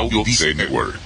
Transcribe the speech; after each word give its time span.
Audio 0.00 0.24
Dice 0.24 0.54
Network. 0.54 0.98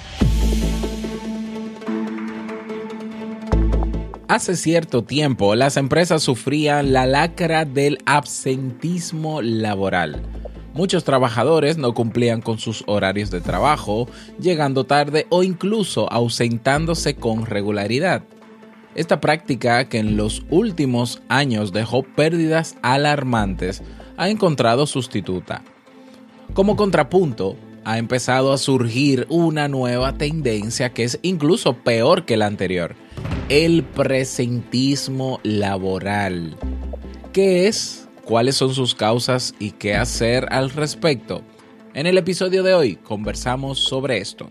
Hace 4.29 4.55
cierto 4.55 5.03
tiempo 5.03 5.57
las 5.57 5.77
empresas 5.77 6.23
sufrían 6.23 6.93
la 6.93 7.05
lacra 7.05 7.65
del 7.65 7.99
absentismo 8.07 9.43
laboral. 9.43 10.23
Muchos 10.75 11.03
trabajadores 11.03 11.77
no 11.77 11.93
cumplían 11.93 12.41
con 12.41 12.61
sus 12.61 12.85
horarios 12.87 13.33
de 13.33 13.41
trabajo, 13.41 14.09
llegando 14.39 14.85
tarde 14.85 15.27
o 15.29 15.43
incluso 15.43 16.09
ausentándose 16.13 17.17
con 17.17 17.47
regularidad. 17.47 18.23
Esta 18.95 19.21
práctica, 19.21 19.89
que 19.89 19.99
en 19.99 20.17
los 20.17 20.45
últimos 20.51 21.21
años 21.29 21.73
dejó 21.73 22.05
pérdidas 22.05 22.77
alarmantes, 22.83 23.83
ha 24.17 24.29
encontrado 24.29 24.87
sustituta. 24.87 25.65
Como 26.53 26.77
contrapunto, 26.77 27.57
ha 27.85 27.99
empezado 27.99 28.53
a 28.53 28.59
surgir 28.59 29.27
una 29.29 29.69
nueva 29.69 30.17
tendencia 30.17 30.93
que 30.93 31.05
es 31.05 31.19
incluso 31.23 31.75
peor 31.75 32.25
que 32.25 32.37
la 32.37 32.47
anterior, 32.47 32.97
el 33.49 33.83
presentismo 33.83 35.41
laboral. 35.43 36.57
¿Qué 37.33 37.67
es? 37.67 38.05
cuáles 38.25 38.57
son 38.57 38.75
sus 38.75 38.95
causas 38.95 39.55
y 39.59 39.73
qué 39.73 39.95
hacer 39.95 40.47
al 40.51 40.71
respecto. 40.71 41.43
En 41.95 42.07
el 42.07 42.19
episodio 42.19 42.63
de 42.63 42.75
hoy 42.75 42.97
conversamos 42.97 43.79
sobre 43.79 44.19
esto. 44.19 44.51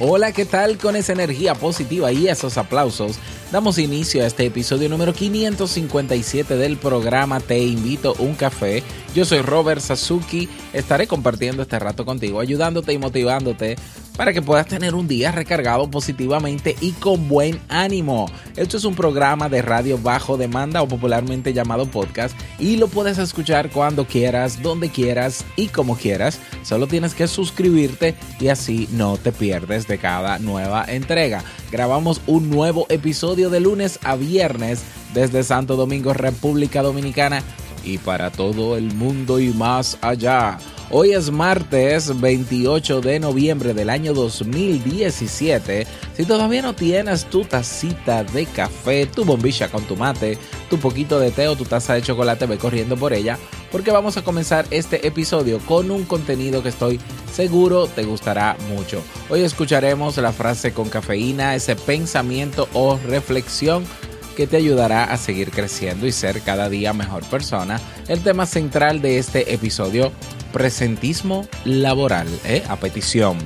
Hola, 0.00 0.32
¿qué 0.32 0.44
tal? 0.46 0.78
Con 0.78 0.96
esa 0.96 1.12
energía 1.12 1.54
positiva 1.54 2.10
y 2.12 2.26
esos 2.26 2.56
aplausos, 2.56 3.18
damos 3.52 3.78
inicio 3.78 4.24
a 4.24 4.26
este 4.26 4.46
episodio 4.46 4.88
número 4.88 5.12
557 5.12 6.56
del 6.56 6.76
programa 6.78 7.40
Te 7.40 7.58
invito 7.58 8.14
un 8.18 8.34
café. 8.34 8.82
Yo 9.14 9.24
soy 9.24 9.42
Robert 9.42 9.80
Sasuki, 9.80 10.48
estaré 10.72 11.06
compartiendo 11.06 11.62
este 11.62 11.78
rato 11.78 12.04
contigo, 12.04 12.40
ayudándote 12.40 12.92
y 12.94 12.98
motivándote 12.98 13.76
para 14.16 14.32
que 14.32 14.42
puedas 14.42 14.66
tener 14.66 14.94
un 14.94 15.08
día 15.08 15.32
recargado 15.32 15.90
positivamente 15.90 16.76
y 16.80 16.92
con 16.92 17.28
buen 17.28 17.60
ánimo. 17.68 18.30
Esto 18.56 18.76
es 18.76 18.84
un 18.84 18.94
programa 18.94 19.48
de 19.48 19.62
radio 19.62 19.98
bajo 19.98 20.36
demanda 20.36 20.82
o 20.82 20.88
popularmente 20.88 21.52
llamado 21.52 21.86
podcast 21.86 22.38
y 22.58 22.76
lo 22.76 22.88
puedes 22.88 23.18
escuchar 23.18 23.70
cuando 23.70 24.06
quieras, 24.06 24.62
donde 24.62 24.90
quieras 24.90 25.44
y 25.56 25.68
como 25.68 25.96
quieras. 25.96 26.38
Solo 26.62 26.86
tienes 26.86 27.14
que 27.14 27.26
suscribirte 27.26 28.14
y 28.40 28.48
así 28.48 28.88
no 28.92 29.16
te 29.16 29.32
pierdes 29.32 29.86
de 29.86 29.98
cada 29.98 30.38
nueva 30.38 30.84
entrega. 30.86 31.42
Grabamos 31.70 32.20
un 32.26 32.50
nuevo 32.50 32.86
episodio 32.90 33.50
de 33.50 33.60
lunes 33.60 33.98
a 34.04 34.16
viernes 34.16 34.82
desde 35.14 35.42
Santo 35.42 35.76
Domingo, 35.76 36.12
República 36.12 36.82
Dominicana 36.82 37.42
y 37.84 37.98
para 37.98 38.30
todo 38.30 38.76
el 38.76 38.92
mundo 38.94 39.38
y 39.40 39.48
más 39.48 39.98
allá. 40.00 40.58
Hoy 40.94 41.12
es 41.12 41.30
martes 41.30 42.20
28 42.20 43.00
de 43.00 43.18
noviembre 43.18 43.72
del 43.72 43.88
año 43.88 44.12
2017. 44.12 45.86
Si 46.14 46.24
todavía 46.26 46.60
no 46.60 46.74
tienes 46.74 47.24
tu 47.24 47.44
tacita 47.44 48.24
de 48.24 48.44
café, 48.44 49.06
tu 49.06 49.24
bombilla 49.24 49.70
con 49.70 49.84
tu 49.84 49.96
mate, 49.96 50.36
tu 50.68 50.78
poquito 50.78 51.18
de 51.18 51.30
té 51.30 51.48
o 51.48 51.56
tu 51.56 51.64
taza 51.64 51.94
de 51.94 52.02
chocolate, 52.02 52.44
ve 52.44 52.58
corriendo 52.58 52.98
por 52.98 53.14
ella, 53.14 53.38
porque 53.70 53.90
vamos 53.90 54.18
a 54.18 54.22
comenzar 54.22 54.66
este 54.70 55.06
episodio 55.06 55.60
con 55.60 55.90
un 55.90 56.04
contenido 56.04 56.62
que 56.62 56.68
estoy 56.68 57.00
seguro 57.32 57.86
te 57.86 58.04
gustará 58.04 58.58
mucho. 58.68 59.02
Hoy 59.30 59.40
escucharemos 59.40 60.18
la 60.18 60.32
frase 60.32 60.74
con 60.74 60.90
cafeína, 60.90 61.54
ese 61.54 61.74
pensamiento 61.74 62.68
o 62.74 62.98
reflexión 62.98 63.86
que 64.32 64.46
te 64.46 64.56
ayudará 64.56 65.04
a 65.04 65.16
seguir 65.16 65.50
creciendo 65.50 66.06
y 66.06 66.12
ser 66.12 66.40
cada 66.40 66.68
día 66.68 66.92
mejor 66.92 67.24
persona. 67.26 67.80
El 68.08 68.20
tema 68.20 68.46
central 68.46 69.00
de 69.00 69.18
este 69.18 69.54
episodio, 69.54 70.12
presentismo 70.52 71.46
laboral, 71.64 72.28
¿eh? 72.44 72.62
a 72.68 72.76
petición. 72.76 73.38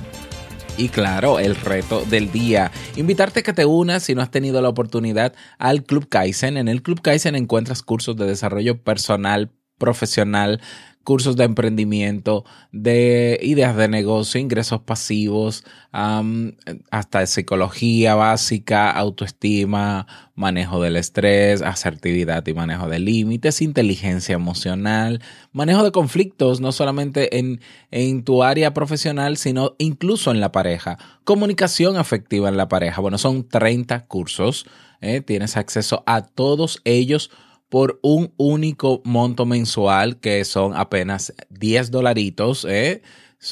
Y 0.79 0.89
claro, 0.89 1.39
el 1.39 1.57
reto 1.57 2.05
del 2.05 2.31
día. 2.31 2.71
Invitarte 2.97 3.41
a 3.41 3.43
que 3.43 3.53
te 3.53 3.65
unas 3.65 4.03
si 4.03 4.15
no 4.15 4.21
has 4.21 4.31
tenido 4.31 4.61
la 4.61 4.69
oportunidad 4.69 5.35
al 5.59 5.85
Club 5.85 6.09
Kaizen. 6.09 6.57
En 6.57 6.69
el 6.69 6.83
Club 6.83 7.01
Kaizen 7.01 7.35
encuentras 7.35 7.83
cursos 7.83 8.17
de 8.17 8.27
desarrollo 8.27 8.83
personal, 8.83 9.51
profesional, 9.79 10.61
cursos 11.07 11.37
de 11.37 11.45
emprendimiento, 11.45 12.45
de 12.73 13.39
ideas 13.41 13.77
de 13.77 13.87
negocio, 13.87 14.41
ingresos 14.41 14.81
pasivos, 14.81 15.63
hasta 15.93 17.27
psicología 17.27 18.17
básica, 18.17 18.91
autoestima, 18.91 20.09
manejo 20.35 20.83
del 20.83 20.97
estrés, 20.97 21.63
asertividad 21.63 22.45
y 22.49 22.55
manejo 22.55 22.89
de 22.89 22.99
límites, 22.99 23.63
inteligencia 23.63 24.35
emocional, 24.35 25.23
manejo 25.53 25.85
de 25.85 25.93
conflictos, 25.93 26.61
no 26.61 26.73
solamente 26.73 27.39
en, 27.39 27.61
en 27.93 28.25
tu 28.25 28.43
área 28.43 28.75
profesional, 28.75 29.37
sino 29.37 29.77
incluso 29.79 30.33
en 30.33 30.41
la 30.41 30.51
pareja, 30.51 30.99
comunicación 31.23 31.99
afectiva 31.99 32.49
en 32.49 32.57
la 32.57 32.69
pareja. 32.69 33.01
Bueno, 33.01 33.17
son 33.17 33.49
30 33.49 34.07
cursos, 34.07 34.67
¿eh? 35.01 35.21
tienes 35.21 35.57
acceso 35.57 36.03
a 36.05 36.23
todos 36.23 36.81
ellos 36.85 37.31
por 37.77 37.99
un 38.01 38.33
único 38.39 39.03
monto 39.05 39.45
mensual 39.45 40.19
que 40.19 40.47
son 40.47 40.75
apenas 40.75 41.35
10 41.51 41.91
dolaritos. 41.91 42.65
¿eh? 42.65 43.03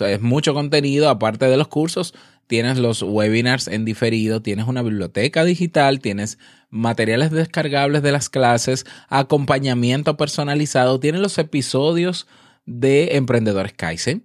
es 0.00 0.22
mucho 0.22 0.54
contenido, 0.54 1.10
aparte 1.10 1.44
de 1.44 1.58
los 1.58 1.68
cursos, 1.68 2.14
tienes 2.46 2.78
los 2.78 3.02
webinars 3.02 3.68
en 3.68 3.84
diferido, 3.84 4.40
tienes 4.40 4.66
una 4.66 4.80
biblioteca 4.80 5.44
digital, 5.44 6.00
tienes 6.00 6.38
materiales 6.70 7.32
descargables 7.32 8.00
de 8.02 8.12
las 8.12 8.30
clases, 8.30 8.86
acompañamiento 9.10 10.16
personalizado, 10.16 10.98
tienes 11.00 11.20
los 11.20 11.36
episodios 11.36 12.26
de 12.64 13.16
Emprendedores 13.16 13.74
Kaizen. 13.74 14.24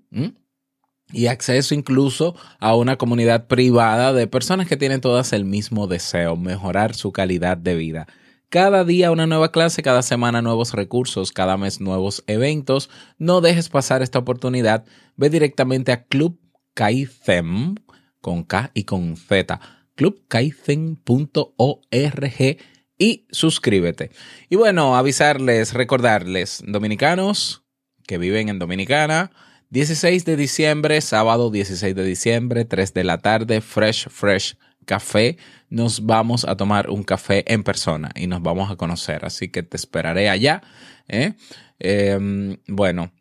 Y 1.12 1.28
acceso 1.28 1.76
incluso 1.76 2.38
a 2.60 2.74
una 2.74 2.96
comunidad 2.96 3.48
privada 3.48 4.14
de 4.14 4.28
personas 4.28 4.70
que 4.70 4.78
tienen 4.78 5.02
todas 5.02 5.34
el 5.34 5.44
mismo 5.44 5.88
deseo, 5.88 6.38
mejorar 6.38 6.96
su 6.96 7.12
calidad 7.12 7.58
de 7.58 7.76
vida. 7.76 8.08
Cada 8.50 8.84
día 8.84 9.12
una 9.12 9.28
nueva 9.28 9.52
clase, 9.52 9.84
cada 9.84 10.02
semana 10.02 10.42
nuevos 10.42 10.74
recursos, 10.74 11.32
cada 11.32 11.56
mes 11.56 11.80
nuevos 11.80 12.24
eventos. 12.26 12.90
No 13.20 13.42
dejes 13.42 13.70
pasar 13.70 14.02
esta 14.02 14.18
oportunidad. 14.18 14.86
Ve 15.16 15.30
directamente 15.30 15.92
a 15.92 16.06
Club 16.06 16.40
Kaizen 16.74 17.76
con 18.22 18.44
K 18.44 18.72
y 18.74 18.86
con 18.86 19.18
Z. 19.18 19.60
clubkaizen.org 19.94 22.58
y 22.98 23.28
suscríbete. 23.30 24.10
Y 24.50 24.56
bueno, 24.56 24.98
avisarles, 24.98 25.76
recordarles, 25.76 26.64
dominicanos 26.66 27.64
que 28.08 28.18
viven 28.18 28.50
en 28.50 28.58
Dominicana, 28.58 29.30
16 29.70 30.26
de 30.26 30.36
diciembre, 30.36 31.02
sábado 31.02 31.52
16 31.52 31.94
de 31.94 32.04
diciembre, 32.04 32.66
3 32.66 32.96
de 32.96 33.04
la 33.04 33.20
tarde, 33.20 33.62
Fresh 33.62 34.10
Fresh 34.10 34.58
Café 34.90 35.38
nos 35.70 36.08
vamos 36.08 36.46
a 36.46 36.58
tomar 36.58 36.90
un 36.90 37.04
café 37.04 37.44
en 37.54 37.62
persona 37.62 38.10
y 38.16 38.26
nos 38.26 38.42
vamos 38.42 38.72
a 38.72 38.76
conocer. 38.76 39.24
Así 39.24 39.50
que 39.50 39.62
te 39.62 39.78
esperaré 39.78 40.32
allá. 40.32 40.64
¿eh? 41.08 41.34
Em, 41.78 42.58
bueno, 42.68 43.12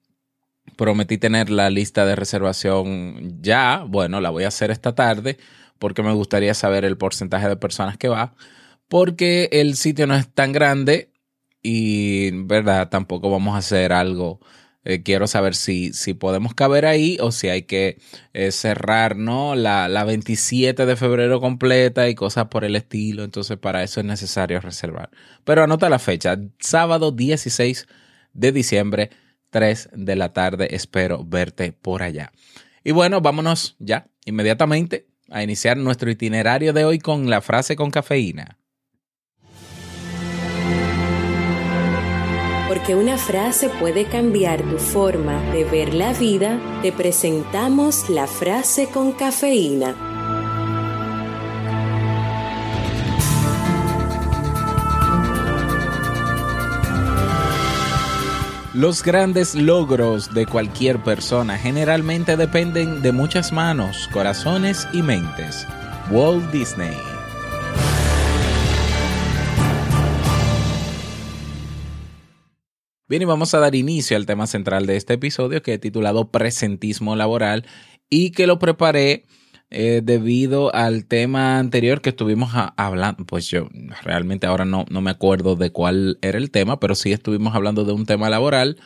prometí 0.76 1.18
tener 1.18 1.50
la 1.50 1.68
lista 1.68 2.06
de 2.06 2.16
reservación 2.16 3.42
ya. 3.42 3.84
Bueno, 3.86 4.22
la 4.22 4.30
voy 4.30 4.44
a 4.44 4.48
hacer 4.48 4.70
esta 4.70 4.94
tarde 4.94 5.36
porque 5.78 6.02
me 6.02 6.14
gustaría 6.14 6.54
saber 6.54 6.86
el 6.86 6.96
porcentaje 6.96 7.50
de 7.50 7.56
personas 7.56 7.98
que 7.98 8.08
va. 8.08 8.34
Porque 8.88 9.50
el 9.52 9.76
sitio 9.76 10.06
no 10.06 10.14
es 10.14 10.26
tan 10.26 10.52
grande 10.52 11.12
y, 11.62 12.30
¿verdad? 12.46 12.88
Tampoco 12.88 13.28
vamos 13.28 13.56
a 13.56 13.58
hacer 13.58 13.92
algo 13.92 14.40
Eh, 14.88 15.02
quiero 15.02 15.26
saber 15.26 15.54
si, 15.54 15.92
si 15.92 16.14
podemos 16.14 16.54
caber 16.54 16.86
ahí 16.86 17.18
o 17.20 17.30
si 17.30 17.50
hay 17.50 17.64
que 17.64 17.98
eh, 18.32 18.50
cerrar. 18.52 19.18
La, 19.18 19.86
la 19.86 20.04
27 20.04 20.86
de 20.86 20.96
febrero 20.96 21.42
completa 21.42 22.08
y 22.08 22.14
cosas 22.14 22.46
por 22.46 22.64
el 22.64 22.74
estilo. 22.74 23.22
Entonces 23.22 23.58
para 23.58 23.82
eso 23.82 24.00
es 24.00 24.06
necesario 24.06 24.60
reservar. 24.60 25.10
Pero 25.44 25.62
anota 25.62 25.90
la 25.90 25.98
fecha, 25.98 26.38
sábado 26.58 27.12
16 27.12 27.86
de 28.32 28.52
diciembre, 28.52 29.10
3 29.50 29.90
de 29.92 30.16
la 30.16 30.32
tarde. 30.32 30.74
Espero 30.74 31.22
verte 31.22 31.72
por 31.72 32.02
allá. 32.02 32.32
Y 32.82 32.92
bueno, 32.92 33.20
vámonos 33.20 33.76
ya 33.78 34.08
inmediatamente 34.24 35.06
a 35.28 35.42
iniciar 35.42 35.76
nuestro 35.76 36.10
itinerario 36.10 36.72
de 36.72 36.86
hoy 36.86 36.98
con 36.98 37.28
la 37.28 37.42
frase 37.42 37.76
con 37.76 37.90
cafeína. 37.90 38.57
Porque 42.78 42.94
una 42.94 43.18
frase 43.18 43.70
puede 43.70 44.04
cambiar 44.04 44.62
tu 44.62 44.78
forma 44.78 45.42
de 45.52 45.64
ver 45.64 45.94
la 45.94 46.12
vida, 46.12 46.60
te 46.80 46.92
presentamos 46.92 48.08
la 48.08 48.28
frase 48.28 48.86
con 48.86 49.10
cafeína. 49.10 49.96
Los 58.74 59.02
grandes 59.02 59.56
logros 59.56 60.32
de 60.32 60.46
cualquier 60.46 61.02
persona 61.02 61.58
generalmente 61.58 62.36
dependen 62.36 63.02
de 63.02 63.10
muchas 63.10 63.50
manos, 63.50 64.08
corazones 64.12 64.86
y 64.92 65.02
mentes. 65.02 65.66
Walt 66.12 66.48
Disney 66.52 67.07
Bien, 73.08 73.22
y 73.22 73.24
vamos 73.24 73.54
a 73.54 73.58
dar 73.58 73.74
inicio 73.74 74.18
al 74.18 74.26
tema 74.26 74.46
central 74.46 74.84
de 74.84 74.96
este 74.96 75.14
episodio 75.14 75.62
que 75.62 75.72
he 75.72 75.78
titulado 75.78 76.30
Presentismo 76.30 77.16
Laboral 77.16 77.64
y 78.10 78.32
que 78.32 78.46
lo 78.46 78.58
preparé 78.58 79.24
eh, 79.70 80.02
debido 80.04 80.74
al 80.74 81.06
tema 81.06 81.58
anterior 81.58 82.02
que 82.02 82.10
estuvimos 82.10 82.50
hablando. 82.76 83.24
Pues 83.24 83.48
yo 83.48 83.70
realmente 84.02 84.46
ahora 84.46 84.66
no, 84.66 84.84
no, 84.90 85.00
me 85.00 85.10
acuerdo 85.10 85.56
de 85.56 85.72
cuál 85.72 86.18
era 86.20 86.36
el 86.36 86.50
tema, 86.50 86.80
pero 86.80 86.94
sí 86.94 87.10
estuvimos 87.10 87.54
hablando 87.54 87.86
de 87.86 87.92
un 87.92 88.04
tema 88.04 88.28
laboral. 88.28 88.76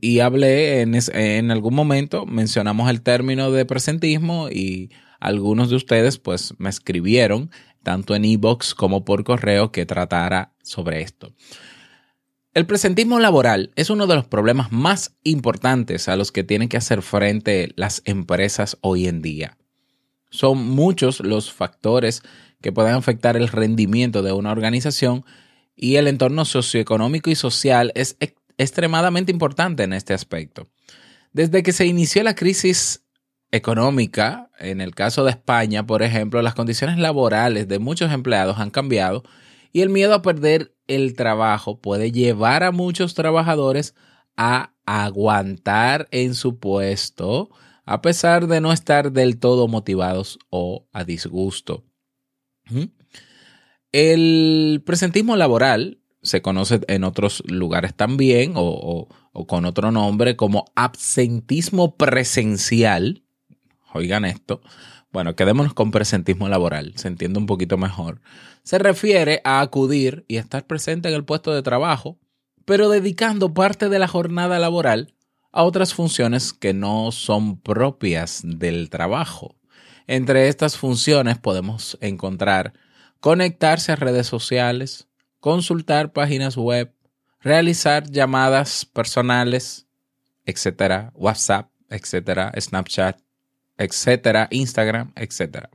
y 0.00 0.20
hablé 0.20 0.82
en, 0.82 0.96
en 1.12 1.50
algún 1.50 1.74
momento, 1.74 2.24
mencionamos 2.24 2.88
el 2.88 3.02
término 3.02 3.50
de 3.50 3.64
presentismo 3.64 4.48
y 4.48 4.90
algunos 5.18 5.70
de 5.70 5.76
ustedes 5.76 6.18
pues 6.18 6.54
me 6.58 6.68
escribieron 6.68 7.50
tanto 7.82 8.14
en 8.14 8.24
e-box 8.24 8.76
como 8.76 9.04
por 9.04 9.24
correo 9.24 9.72
que 9.72 9.86
tratara 9.86 10.52
sobre 10.62 11.02
esto. 11.02 11.34
El 12.54 12.66
presentismo 12.66 13.20
laboral 13.20 13.70
es 13.76 13.90
uno 13.90 14.06
de 14.06 14.14
los 14.14 14.26
problemas 14.26 14.72
más 14.72 15.14
importantes 15.22 16.08
a 16.08 16.16
los 16.16 16.32
que 16.32 16.44
tienen 16.44 16.68
que 16.68 16.78
hacer 16.78 17.02
frente 17.02 17.72
las 17.76 18.02
empresas 18.04 18.78
hoy 18.80 19.06
en 19.06 19.20
día. 19.20 19.56
Son 20.30 20.66
muchos 20.66 21.20
los 21.20 21.52
factores 21.52 22.22
que 22.60 22.72
pueden 22.72 22.94
afectar 22.94 23.36
el 23.36 23.48
rendimiento 23.48 24.22
de 24.22 24.32
una 24.32 24.50
organización 24.50 25.24
y 25.76 25.96
el 25.96 26.08
entorno 26.08 26.44
socioeconómico 26.44 27.30
y 27.30 27.34
social 27.34 27.92
es 27.94 28.16
extremadamente 28.56 29.30
importante 29.30 29.84
en 29.84 29.92
este 29.92 30.14
aspecto. 30.14 30.68
Desde 31.32 31.62
que 31.62 31.72
se 31.72 31.86
inició 31.86 32.22
la 32.22 32.34
crisis 32.34 33.04
económica, 33.52 34.50
en 34.58 34.80
el 34.80 34.94
caso 34.94 35.24
de 35.24 35.30
España, 35.30 35.86
por 35.86 36.02
ejemplo, 36.02 36.42
las 36.42 36.54
condiciones 36.54 36.98
laborales 36.98 37.68
de 37.68 37.78
muchos 37.78 38.10
empleados 38.10 38.58
han 38.58 38.70
cambiado 38.70 39.22
y 39.72 39.82
el 39.82 39.90
miedo 39.90 40.14
a 40.14 40.22
perder 40.22 40.74
el 40.88 41.14
trabajo 41.14 41.78
puede 41.78 42.10
llevar 42.10 42.64
a 42.64 42.72
muchos 42.72 43.14
trabajadores 43.14 43.94
a 44.36 44.72
aguantar 44.84 46.08
en 46.10 46.34
su 46.34 46.58
puesto 46.58 47.50
a 47.88 48.02
pesar 48.02 48.48
de 48.48 48.60
no 48.60 48.70
estar 48.70 49.12
del 49.12 49.38
todo 49.38 49.66
motivados 49.66 50.38
o 50.50 50.86
a 50.92 51.04
disgusto. 51.04 51.84
El 53.92 54.82
presentismo 54.84 55.36
laboral 55.36 55.98
se 56.22 56.42
conoce 56.42 56.80
en 56.88 57.04
otros 57.04 57.42
lugares 57.46 57.94
también 57.94 58.52
o, 58.56 59.08
con 59.46 59.64
otro 59.64 59.90
nombre 59.90 60.36
como 60.36 60.66
absentismo 60.74 61.96
presencial. 61.96 63.22
Oigan 63.94 64.26
esto. 64.26 64.60
Bueno, 65.18 65.34
quedémonos 65.34 65.74
con 65.74 65.90
presentismo 65.90 66.48
laboral, 66.48 66.92
se 66.94 67.08
entiende 67.08 67.40
un 67.40 67.46
poquito 67.46 67.76
mejor 67.76 68.20
se 68.62 68.78
refiere 68.78 69.40
a 69.42 69.60
acudir 69.60 70.24
y 70.28 70.36
estar 70.36 70.64
presente 70.64 71.08
en 71.08 71.16
el 71.16 71.24
puesto 71.24 71.52
de 71.52 71.60
trabajo, 71.60 72.20
pero 72.64 72.88
dedicando 72.88 73.52
parte 73.52 73.88
de 73.88 73.98
la 73.98 74.06
jornada 74.06 74.60
laboral 74.60 75.16
a 75.50 75.64
otras 75.64 75.92
funciones 75.92 76.52
que 76.52 76.72
no 76.72 77.10
son 77.10 77.58
propias 77.60 78.42
del 78.44 78.90
trabajo. 78.90 79.56
Entre 80.06 80.46
estas 80.46 80.76
funciones 80.76 81.36
podemos 81.36 81.98
encontrar 82.00 82.74
conectarse 83.18 83.90
a 83.90 83.96
redes 83.96 84.28
sociales, 84.28 85.08
consultar 85.40 86.12
páginas 86.12 86.56
web, 86.56 86.94
realizar 87.40 88.08
llamadas 88.08 88.84
personales, 88.84 89.88
etcétera, 90.46 91.10
WhatsApp, 91.16 91.72
etcétera, 91.90 92.52
Snapchat, 92.56 93.18
etcétera, 93.78 94.48
Instagram, 94.50 95.12
etcétera. 95.16 95.70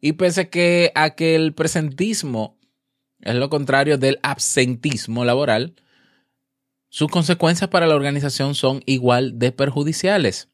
Y 0.00 0.12
pese 0.12 0.50
que 0.50 0.92
a 0.94 1.10
que 1.10 1.34
el 1.34 1.54
presentismo 1.54 2.58
es 3.20 3.34
lo 3.34 3.48
contrario 3.48 3.98
del 3.98 4.18
absentismo 4.22 5.24
laboral, 5.24 5.74
sus 6.88 7.10
consecuencias 7.10 7.70
para 7.70 7.86
la 7.86 7.96
organización 7.96 8.54
son 8.54 8.82
igual 8.86 9.38
de 9.38 9.52
perjudiciales. 9.52 10.48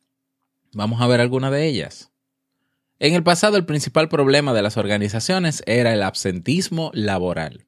Vamos 0.73 1.01
a 1.01 1.07
ver 1.07 1.21
algunas 1.21 1.53
de 1.53 1.67
ellas. 1.67 2.11
En 2.99 3.15
el 3.15 3.23
pasado 3.23 3.57
el 3.57 3.67
principal 3.67 4.09
problema 4.09 4.53
de 4.53 4.63
las 4.63 4.77
organizaciones 4.77 5.63
era 5.67 5.93
el 5.93 6.03
absentismo 6.03 6.91
laboral. 6.95 7.67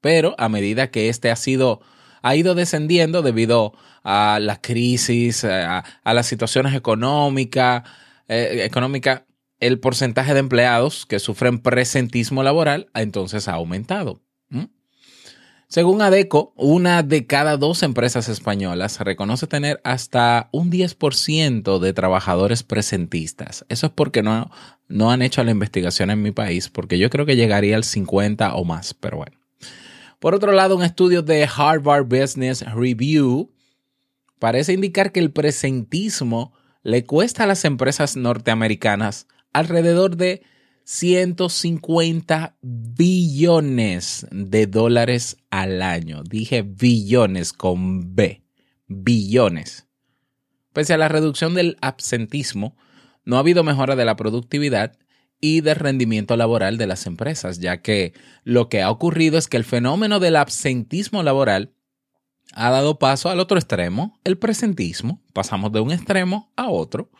Pero 0.00 0.34
a 0.38 0.48
medida 0.48 0.90
que 0.90 1.08
este 1.08 1.30
ha 1.30 1.36
sido 1.36 1.80
ha 2.22 2.34
ido 2.34 2.56
descendiendo 2.56 3.22
debido 3.22 3.72
a 4.02 4.38
la 4.40 4.60
crisis, 4.60 5.44
a, 5.44 5.84
las 6.04 6.26
situaciones 6.26 6.74
económicas, 6.74 7.84
eh, 8.28 8.62
económica, 8.64 9.26
el 9.58 9.80
porcentaje 9.80 10.34
de 10.34 10.40
empleados 10.40 11.06
que 11.06 11.18
sufren 11.18 11.60
presentismo 11.60 12.42
laboral 12.42 12.88
entonces 12.94 13.48
ha 13.48 13.54
aumentado. 13.54 14.22
Según 15.68 16.00
ADECO, 16.00 16.54
una 16.56 17.02
de 17.02 17.26
cada 17.26 17.56
dos 17.56 17.82
empresas 17.82 18.28
españolas 18.28 19.00
reconoce 19.00 19.48
tener 19.48 19.80
hasta 19.82 20.48
un 20.52 20.70
10% 20.70 21.80
de 21.80 21.92
trabajadores 21.92 22.62
presentistas. 22.62 23.64
Eso 23.68 23.86
es 23.88 23.92
porque 23.92 24.22
no, 24.22 24.48
no 24.86 25.10
han 25.10 25.22
hecho 25.22 25.42
la 25.42 25.50
investigación 25.50 26.10
en 26.10 26.22
mi 26.22 26.30
país, 26.30 26.68
porque 26.68 26.98
yo 26.98 27.10
creo 27.10 27.26
que 27.26 27.34
llegaría 27.34 27.74
al 27.74 27.82
50 27.82 28.54
o 28.54 28.64
más, 28.64 28.94
pero 28.94 29.16
bueno. 29.16 29.36
Por 30.20 30.36
otro 30.36 30.52
lado, 30.52 30.76
un 30.76 30.84
estudio 30.84 31.22
de 31.22 31.48
Harvard 31.52 32.06
Business 32.06 32.64
Review 32.72 33.50
parece 34.38 34.72
indicar 34.72 35.10
que 35.10 35.20
el 35.20 35.32
presentismo 35.32 36.52
le 36.86 37.04
cuesta 37.04 37.42
a 37.42 37.46
las 37.48 37.64
empresas 37.64 38.16
norteamericanas 38.16 39.26
alrededor 39.52 40.16
de 40.16 40.44
150 40.84 42.58
billones 42.62 44.24
de 44.30 44.68
dólares 44.68 45.36
al 45.50 45.82
año. 45.82 46.22
Dije 46.22 46.62
billones 46.62 47.52
con 47.52 48.14
B, 48.14 48.44
billones. 48.86 49.88
Pese 50.72 50.94
a 50.94 50.98
la 50.98 51.08
reducción 51.08 51.54
del 51.54 51.76
absentismo, 51.80 52.76
no 53.24 53.34
ha 53.34 53.40
habido 53.40 53.64
mejora 53.64 53.96
de 53.96 54.04
la 54.04 54.14
productividad 54.14 54.96
y 55.40 55.62
del 55.62 55.74
rendimiento 55.74 56.36
laboral 56.36 56.78
de 56.78 56.86
las 56.86 57.06
empresas, 57.06 57.58
ya 57.58 57.82
que 57.82 58.12
lo 58.44 58.68
que 58.68 58.82
ha 58.82 58.92
ocurrido 58.92 59.38
es 59.38 59.48
que 59.48 59.56
el 59.56 59.64
fenómeno 59.64 60.20
del 60.20 60.36
absentismo 60.36 61.24
laboral 61.24 61.72
ha 62.52 62.70
dado 62.70 62.98
paso 62.98 63.28
al 63.28 63.40
otro 63.40 63.58
extremo, 63.58 64.18
el 64.24 64.38
presentismo. 64.38 65.20
Pasamos 65.32 65.72
de 65.72 65.80
un 65.80 65.92
extremo 65.92 66.50
a 66.56 66.68
otro 66.68 67.10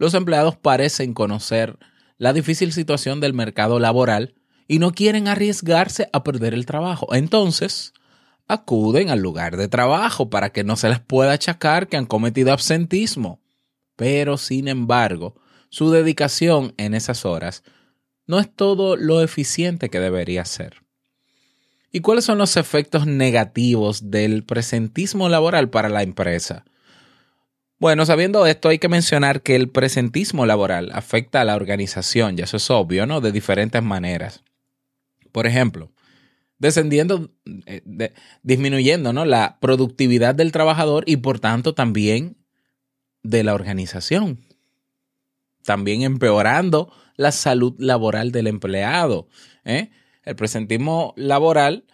los 0.00 0.14
empleados 0.14 0.56
parecen 0.56 1.12
conocer 1.12 1.78
la 2.16 2.32
difícil 2.32 2.72
situación 2.72 3.20
del 3.20 3.34
mercado 3.34 3.78
laboral 3.78 4.34
y 4.66 4.78
no 4.78 4.92
quieren 4.92 5.28
arriesgarse 5.28 6.08
a 6.14 6.24
perder 6.24 6.54
el 6.54 6.64
trabajo. 6.64 7.14
Entonces, 7.14 7.92
acuden 8.48 9.10
al 9.10 9.20
lugar 9.20 9.58
de 9.58 9.68
trabajo 9.68 10.30
para 10.30 10.52
que 10.52 10.64
no 10.64 10.76
se 10.76 10.88
les 10.88 11.00
pueda 11.00 11.32
achacar 11.32 11.86
que 11.86 11.98
han 11.98 12.06
cometido 12.06 12.50
absentismo. 12.50 13.42
Pero, 13.94 14.38
sin 14.38 14.68
embargo, 14.68 15.34
su 15.68 15.90
dedicación 15.90 16.72
en 16.78 16.94
esas 16.94 17.26
horas 17.26 17.62
no 18.26 18.40
es 18.40 18.50
todo 18.50 18.96
lo 18.96 19.20
eficiente 19.20 19.90
que 19.90 20.00
debería 20.00 20.46
ser. 20.46 20.82
¿Y 21.92 22.00
cuáles 22.00 22.24
son 22.24 22.38
los 22.38 22.56
efectos 22.56 23.06
negativos 23.06 24.10
del 24.10 24.44
presentismo 24.44 25.28
laboral 25.28 25.70
para 25.70 25.88
la 25.88 26.02
empresa? 26.02 26.64
Bueno, 27.78 28.04
sabiendo 28.06 28.46
esto, 28.46 28.68
hay 28.68 28.78
que 28.78 28.88
mencionar 28.88 29.42
que 29.42 29.56
el 29.56 29.68
presentismo 29.70 30.46
laboral 30.46 30.90
afecta 30.92 31.40
a 31.40 31.44
la 31.44 31.56
organización, 31.56 32.38
y 32.38 32.42
eso 32.42 32.58
es 32.58 32.70
obvio, 32.70 33.06
¿no? 33.06 33.20
De 33.20 33.32
diferentes 33.32 33.82
maneras. 33.82 34.44
Por 35.32 35.46
ejemplo, 35.46 35.90
descendiendo, 36.60 37.30
eh, 37.66 38.12
disminuyendo 38.42 39.12
¿no? 39.12 39.24
la 39.24 39.58
productividad 39.60 40.34
del 40.34 40.52
trabajador 40.52 41.04
y 41.06 41.16
por 41.16 41.40
tanto 41.40 41.74
también 41.74 42.36
de 43.22 43.42
la 43.42 43.54
organización. 43.54 44.46
También 45.64 46.02
empeorando 46.02 46.92
la 47.16 47.32
salud 47.32 47.74
laboral 47.78 48.30
del 48.30 48.46
empleado. 48.46 49.28
¿eh? 49.64 49.90
El 50.24 50.36
presentismo 50.36 51.14
laboral 51.16 51.84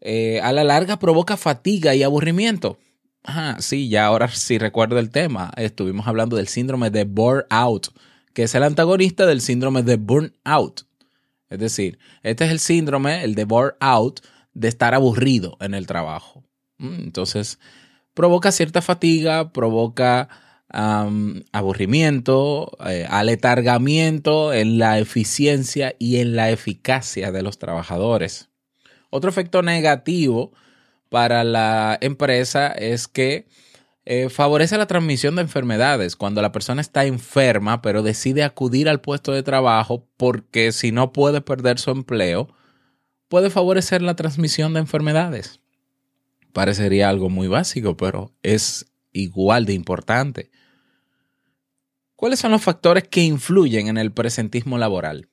eh, 0.00 0.40
a 0.42 0.52
la 0.52 0.64
larga 0.64 0.98
provoca 0.98 1.36
fatiga 1.36 1.94
y 1.94 2.02
aburrimiento. 2.02 2.78
Ah, 3.24 3.56
sí, 3.58 3.88
ya 3.88 4.04
ahora 4.06 4.28
sí 4.28 4.58
recuerdo 4.58 4.98
el 4.98 5.10
tema. 5.10 5.50
Estuvimos 5.56 6.06
hablando 6.06 6.36
del 6.36 6.48
síndrome 6.48 6.90
de 6.90 7.04
burnout, 7.04 7.88
que 8.34 8.42
es 8.42 8.54
el 8.54 8.62
antagonista 8.62 9.24
del 9.26 9.40
síndrome 9.40 9.82
de 9.82 9.96
burnout. 9.96 10.82
Es 11.48 11.58
decir, 11.58 11.98
este 12.22 12.44
es 12.44 12.50
el 12.50 12.58
síndrome, 12.58 13.24
el 13.24 13.34
de 13.34 13.44
burnout, 13.44 14.20
de 14.52 14.68
estar 14.68 14.94
aburrido 14.94 15.56
en 15.60 15.72
el 15.74 15.86
trabajo. 15.86 16.44
Mm, 16.78 16.94
entonces, 17.04 17.58
provoca 18.12 18.52
cierta 18.52 18.82
fatiga, 18.82 19.52
provoca 19.52 20.28
aburrimiento, 20.70 22.76
eh, 22.86 23.06
aletargamiento 23.08 24.52
en 24.52 24.78
la 24.78 24.98
eficiencia 24.98 25.94
y 25.98 26.16
en 26.16 26.34
la 26.34 26.50
eficacia 26.50 27.30
de 27.30 27.42
los 27.42 27.58
trabajadores. 27.58 28.48
Otro 29.10 29.30
efecto 29.30 29.62
negativo 29.62 30.52
para 31.10 31.44
la 31.44 31.96
empresa 32.00 32.72
es 32.72 33.06
que 33.06 33.46
eh, 34.06 34.28
favorece 34.28 34.76
la 34.76 34.86
transmisión 34.86 35.36
de 35.36 35.42
enfermedades 35.42 36.16
cuando 36.16 36.42
la 36.42 36.52
persona 36.52 36.82
está 36.82 37.06
enferma 37.06 37.80
pero 37.80 38.02
decide 38.02 38.42
acudir 38.42 38.88
al 38.88 39.00
puesto 39.00 39.32
de 39.32 39.42
trabajo 39.42 40.06
porque 40.18 40.72
si 40.72 40.92
no 40.92 41.12
puede 41.12 41.40
perder 41.40 41.78
su 41.78 41.90
empleo, 41.90 42.48
puede 43.28 43.48
favorecer 43.48 44.02
la 44.02 44.16
transmisión 44.16 44.74
de 44.74 44.80
enfermedades. 44.80 45.60
Parecería 46.52 47.08
algo 47.08 47.30
muy 47.30 47.48
básico, 47.48 47.96
pero 47.96 48.32
es 48.42 48.86
igual 49.12 49.64
de 49.64 49.72
importante. 49.72 50.50
¿Cuáles 52.24 52.40
son 52.40 52.52
los 52.52 52.62
factores 52.62 53.06
que 53.06 53.22
influyen 53.22 53.88
en 53.88 53.98
el 53.98 54.10
presentismo 54.10 54.78
laboral? 54.78 55.28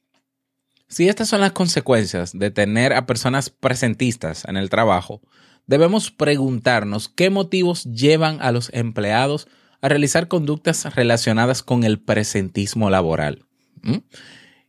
Si 0.90 1.08
estas 1.08 1.30
son 1.30 1.40
las 1.40 1.54
consecuencias 1.54 2.38
de 2.38 2.52
tener 2.52 2.92
a 2.92 3.06
personas 3.06 3.50
presentistas 3.50 4.44
en 4.44 4.58
el 4.58 4.70
trabajo, 4.70 5.22
debemos 5.68 6.12
preguntarnos 6.12 7.08
qué 7.08 7.30
motivos 7.30 7.86
llevan 7.86 8.42
a 8.42 8.52
los 8.52 8.70
empleados 8.74 9.48
a 9.80 9.88
realizar 9.88 10.28
conductas 10.28 10.94
relacionadas 10.94 11.64
con 11.64 11.86
el 11.86 11.98
presentismo 11.98 12.90
laboral. 12.90 13.46
¿Mm? 13.84 14.00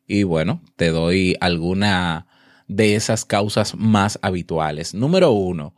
Y 0.07 0.23
bueno, 0.23 0.63
te 0.77 0.91
doy 0.91 1.37
alguna 1.41 2.29
de 2.69 2.95
esas 2.95 3.25
causas 3.25 3.75
más 3.75 4.21
habituales. 4.23 4.95
Número 4.95 5.33
uno, 5.33 5.75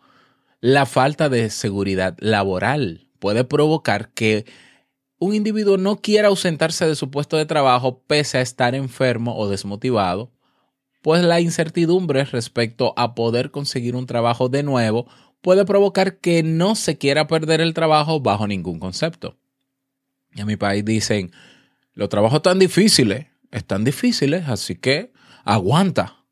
la 0.61 0.85
falta 0.85 1.31
de 1.31 1.49
seguridad 1.49 2.19
laboral 2.19 3.09
puede 3.19 3.45
provocar 3.45 4.11
que 4.11 4.45
un 5.19 5.35
individuo 5.35 5.77
no 5.77 5.97
quiera 5.97 6.29
ausentarse 6.29 6.87
de 6.87 6.97
su 6.97 7.11
puesto 7.11 7.37
de 7.37 7.47
trabajo 7.47 8.03
pese 8.07 8.39
a 8.39 8.41
estar 8.41 8.75
enfermo 8.75 9.37
o 9.37 9.49
desmotivado, 9.49 10.33
pues 11.03 11.23
la 11.23 11.41
incertidumbre 11.41 12.25
respecto 12.25 12.95
a 12.97 13.15
poder 13.15 13.51
conseguir 13.51 13.95
un 13.95 14.07
trabajo 14.07 14.49
de 14.49 14.63
nuevo 14.63 15.07
puede 15.41 15.65
provocar 15.65 16.19
que 16.19 16.43
no 16.43 16.75
se 16.75 16.97
quiera 16.97 17.27
perder 17.27 17.61
el 17.61 17.75
trabajo 17.75 18.21
bajo 18.21 18.47
ningún 18.47 18.79
concepto. 18.79 19.37
Y 20.35 20.41
en 20.41 20.47
mi 20.47 20.57
país 20.57 20.85
dicen, 20.85 21.31
los 21.93 22.09
trabajos 22.09 22.43
tan 22.43 22.59
difíciles, 22.59 23.27
están 23.51 23.85
difíciles, 23.85 24.49
así 24.49 24.75
que 24.75 25.13
aguanta. 25.45 26.25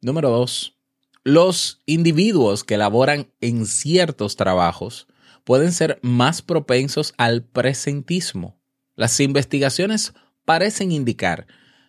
Número 0.00 0.30
dos, 0.30 0.78
los 1.24 1.82
individuos 1.84 2.64
que 2.64 2.78
laboran 2.78 3.30
en 3.40 3.66
ciertos 3.66 4.36
trabajos 4.36 5.06
pueden 5.50 5.72
ser 5.72 5.98
más 6.00 6.42
propensos 6.42 7.12
al 7.18 7.42
presentismo. 7.42 8.56
Las 8.94 9.18
investigaciones 9.18 10.14
parecen 10.44 10.92
indicar 10.92 11.48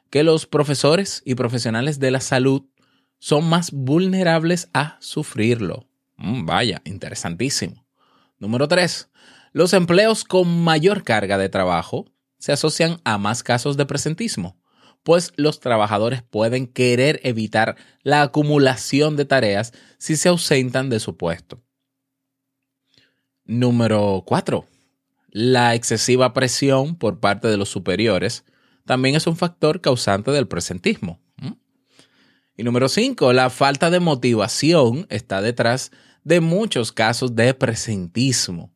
que 0.09 0.23
los 0.23 0.47
profesores 0.47 1.21
y 1.25 1.35
profesionales 1.35 1.99
de 1.99 2.09
la 2.09 2.21
salud 2.21 2.63
son 3.19 3.47
más 3.47 3.69
vulnerables 3.69 4.67
a 4.73 4.97
sufrirlo. 4.99 5.87
Mm, 6.17 6.47
vaya, 6.47 6.81
interesantísimo. 6.85 7.85
Número 8.39 8.67
3. 8.67 9.09
Los 9.51 9.73
empleos 9.73 10.23
con 10.23 10.63
mayor 10.63 11.03
carga 11.03 11.37
de 11.37 11.49
trabajo 11.49 12.05
se 12.39 12.53
asocian 12.53 12.99
a 13.03 13.19
más 13.19 13.43
casos 13.43 13.77
de 13.77 13.85
presentismo, 13.85 14.57
pues 15.03 15.33
los 15.35 15.59
trabajadores 15.59 16.23
pueden 16.23 16.65
querer 16.65 17.19
evitar 17.21 17.75
la 18.01 18.23
acumulación 18.23 19.17
de 19.17 19.25
tareas 19.25 19.71
si 19.99 20.15
se 20.15 20.29
ausentan 20.29 20.89
de 20.89 20.99
su 20.99 21.15
puesto. 21.15 21.61
Número 23.45 24.23
4. 24.25 24.65
La 25.29 25.75
excesiva 25.75 26.33
presión 26.33 26.95
por 26.95 27.19
parte 27.19 27.47
de 27.47 27.57
los 27.57 27.69
superiores 27.69 28.45
también 28.85 29.15
es 29.15 29.27
un 29.27 29.37
factor 29.37 29.81
causante 29.81 30.31
del 30.31 30.47
presentismo. 30.47 31.19
Y 32.57 32.63
número 32.63 32.89
5. 32.89 33.33
La 33.33 33.49
falta 33.49 33.89
de 33.89 33.99
motivación 33.99 35.07
está 35.09 35.41
detrás 35.41 35.91
de 36.23 36.41
muchos 36.41 36.91
casos 36.91 37.35
de 37.35 37.53
presentismo. 37.53 38.73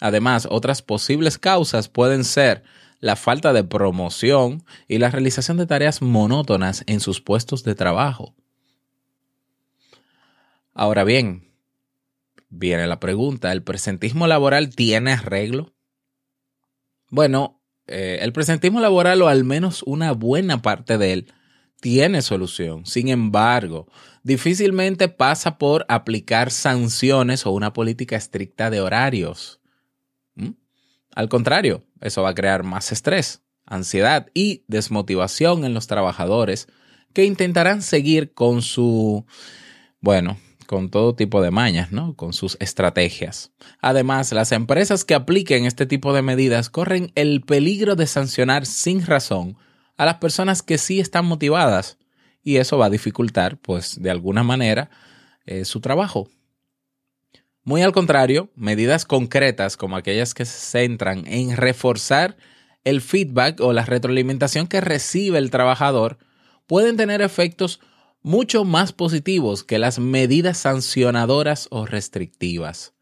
Además, 0.00 0.46
otras 0.50 0.82
posibles 0.82 1.38
causas 1.38 1.88
pueden 1.88 2.24
ser 2.24 2.62
la 3.00 3.16
falta 3.16 3.52
de 3.52 3.64
promoción 3.64 4.64
y 4.86 4.98
la 4.98 5.10
realización 5.10 5.56
de 5.56 5.66
tareas 5.66 6.02
monótonas 6.02 6.84
en 6.86 7.00
sus 7.00 7.20
puestos 7.20 7.64
de 7.64 7.74
trabajo. 7.74 8.34
Ahora 10.74 11.04
bien, 11.04 11.47
viene 12.48 12.86
la 12.86 13.00
pregunta, 13.00 13.52
¿el 13.52 13.62
presentismo 13.62 14.26
laboral 14.26 14.74
tiene 14.74 15.12
arreglo? 15.12 15.74
Bueno, 17.10 17.62
eh, 17.86 18.18
el 18.20 18.32
presentismo 18.32 18.80
laboral, 18.80 19.22
o 19.22 19.28
al 19.28 19.44
menos 19.44 19.82
una 19.84 20.12
buena 20.12 20.60
parte 20.62 20.98
de 20.98 21.12
él, 21.12 21.32
tiene 21.80 22.22
solución. 22.22 22.86
Sin 22.86 23.08
embargo, 23.08 23.86
difícilmente 24.22 25.08
pasa 25.08 25.58
por 25.58 25.86
aplicar 25.88 26.50
sanciones 26.50 27.46
o 27.46 27.52
una 27.52 27.72
política 27.72 28.16
estricta 28.16 28.70
de 28.70 28.80
horarios. 28.80 29.60
¿Mm? 30.34 30.50
Al 31.14 31.28
contrario, 31.28 31.84
eso 32.00 32.22
va 32.22 32.30
a 32.30 32.34
crear 32.34 32.62
más 32.62 32.92
estrés, 32.92 33.42
ansiedad 33.64 34.28
y 34.34 34.64
desmotivación 34.68 35.64
en 35.64 35.74
los 35.74 35.86
trabajadores 35.86 36.68
que 37.12 37.24
intentarán 37.24 37.82
seguir 37.82 38.34
con 38.34 38.60
su, 38.60 39.24
bueno, 40.00 40.38
con 40.68 40.90
todo 40.90 41.14
tipo 41.14 41.40
de 41.40 41.50
mañas, 41.50 41.92
¿no? 41.92 42.14
Con 42.14 42.34
sus 42.34 42.58
estrategias. 42.60 43.52
Además, 43.80 44.30
las 44.32 44.52
empresas 44.52 45.06
que 45.06 45.14
apliquen 45.14 45.64
este 45.64 45.86
tipo 45.86 46.12
de 46.12 46.20
medidas 46.20 46.68
corren 46.68 47.10
el 47.14 47.40
peligro 47.40 47.96
de 47.96 48.06
sancionar 48.06 48.66
sin 48.66 49.04
razón 49.04 49.56
a 49.96 50.04
las 50.04 50.16
personas 50.16 50.60
que 50.60 50.76
sí 50.76 51.00
están 51.00 51.24
motivadas 51.24 51.96
y 52.42 52.58
eso 52.58 52.76
va 52.76 52.86
a 52.86 52.90
dificultar, 52.90 53.56
pues, 53.56 54.00
de 54.00 54.10
alguna 54.10 54.42
manera, 54.42 54.90
eh, 55.46 55.64
su 55.64 55.80
trabajo. 55.80 56.28
Muy 57.64 57.80
al 57.80 57.92
contrario, 57.92 58.50
medidas 58.54 59.06
concretas 59.06 59.78
como 59.78 59.96
aquellas 59.96 60.34
que 60.34 60.44
se 60.44 60.58
centran 60.58 61.26
en 61.26 61.56
reforzar 61.56 62.36
el 62.84 63.00
feedback 63.00 63.58
o 63.62 63.72
la 63.72 63.86
retroalimentación 63.86 64.66
que 64.66 64.82
recibe 64.82 65.38
el 65.38 65.50
trabajador 65.50 66.18
pueden 66.66 66.98
tener 66.98 67.22
efectos 67.22 67.80
mucho 68.22 68.64
más 68.64 68.92
positivos 68.92 69.64
que 69.64 69.78
las 69.78 69.98
medidas 69.98 70.58
sancionadoras 70.58 71.68
o 71.70 71.86
restrictivas. 71.86 72.94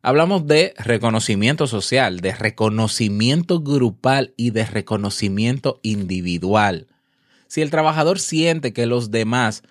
Hablamos 0.00 0.46
de 0.46 0.74
reconocimiento 0.78 1.66
social, 1.66 2.20
de 2.20 2.32
reconocimiento 2.32 3.60
grupal 3.60 4.32
y 4.36 4.50
de 4.50 4.64
reconocimiento 4.64 5.80
individual. 5.82 6.86
Si 7.48 7.62
el 7.62 7.70
trabajador 7.70 8.20
siente 8.20 8.72
que 8.72 8.86
los 8.86 9.10
demás 9.10 9.64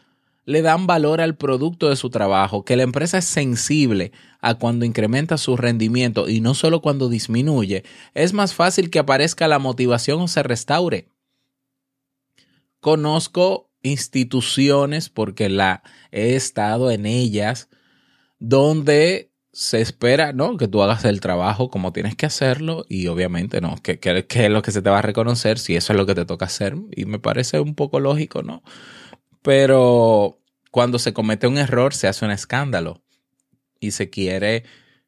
le 0.44 0.62
dan 0.62 0.88
valor 0.88 1.22
al 1.22 1.36
producto 1.36 1.90
de 1.90 1.96
su 1.96 2.10
trabajo, 2.10 2.64
que 2.64 2.76
la 2.76 2.84
empresa 2.84 3.18
es 3.18 3.26
sensible 3.26 4.12
a 4.40 4.56
cuando 4.56 4.86
incrementa 4.86 5.38
su 5.38 5.58
rendimiento 5.58 6.30
y 6.30 6.40
no 6.40 6.54
solo 6.54 6.82
cuando 6.82 7.10
disminuye, 7.10 7.84
es 8.14 8.34
más 8.34 8.54
fácil 8.54 8.90
que 8.90 9.00
aparezca 9.00 9.48
la 9.48 9.60
motivación 9.60 10.22
o 10.22 10.28
se 10.28 10.44
restaure. 10.44 11.10
Conozco 12.80 13.67
instituciones, 13.88 15.10
porque 15.10 15.50
la 15.50 15.84
he 16.12 16.36
estado 16.36 16.92
en 16.92 17.06
ellas, 17.06 17.70
donde 18.40 19.32
se 19.58 19.82
espera, 19.82 20.34
¿no? 20.34 20.56
Que 20.56 20.68
tú 20.68 20.84
hagas 20.84 21.04
el 21.04 21.20
trabajo 21.20 21.72
como 21.72 21.92
tienes 21.92 22.16
que 22.16 22.28
hacerlo 22.28 22.86
y 22.88 23.08
obviamente, 23.08 23.60
¿no? 23.60 23.76
Que, 23.82 24.00
es 24.00 24.50
lo 24.52 24.62
que 24.62 24.72
se 24.72 24.84
te 24.84 24.92
va 24.92 25.00
a 25.00 25.02
reconocer 25.02 25.58
si 25.58 25.76
eso 25.76 25.94
es 25.94 25.98
lo 25.98 26.06
que 26.06 26.14
te 26.14 26.26
toca 26.26 26.46
hacer 26.46 26.76
y 26.96 27.06
me 27.06 27.18
parece 27.18 27.60
un 27.60 27.74
poco 27.74 28.00
lógico, 28.00 28.44
¿no? 28.44 28.62
Pero 29.42 30.40
cuando 30.70 31.00
se 31.00 31.12
comete 31.12 31.48
un 31.48 31.58
error 31.58 31.96
se 31.96 32.08
hace 32.08 32.24
un 32.24 32.30
escándalo 32.30 33.02
y 33.80 33.92
se 33.92 34.12
quiere 34.12 34.64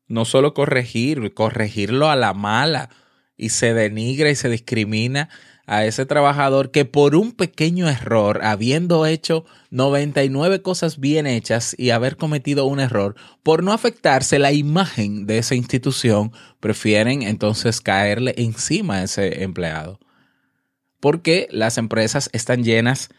no 0.07 0.25
solo 0.25 0.55
corregir, 0.55 1.33
corregirlo 1.36 2.09
a 2.09 2.15
la 2.15 2.33
mala 2.33 2.89
y 3.38 3.50
se 3.50 3.75
denigra 3.75 4.31
y 4.31 4.36
se 4.36 4.50
discrimina 4.50 5.29
a 5.69 5.85
ese 5.85 6.07
trabajador 6.07 6.71
que 6.71 6.83
por 6.83 7.15
un 7.15 7.31
pequeño 7.31 7.88
error, 7.88 8.39
habiendo 8.43 9.05
hecho 9.05 9.45
99 9.69 10.63
cosas 10.63 10.99
bien 10.99 11.27
hechas 11.27 11.75
y 11.77 11.91
haber 11.91 12.17
cometido 12.17 12.65
un 12.65 12.79
error, 12.79 13.15
por 13.43 13.63
no 13.63 13.71
afectarse 13.71 14.39
la 14.39 14.51
imagen 14.51 15.27
de 15.27 15.38
esa 15.38 15.53
institución, 15.53 16.31
prefieren 16.59 17.21
entonces 17.21 17.81
caerle 17.81 18.33
encima 18.38 18.95
a 18.95 19.03
ese 19.03 19.43
empleado. 19.43 19.99
Porque 20.99 21.47
las 21.51 21.77
empresas 21.77 22.31
están 22.33 22.63
llenas 22.63 23.09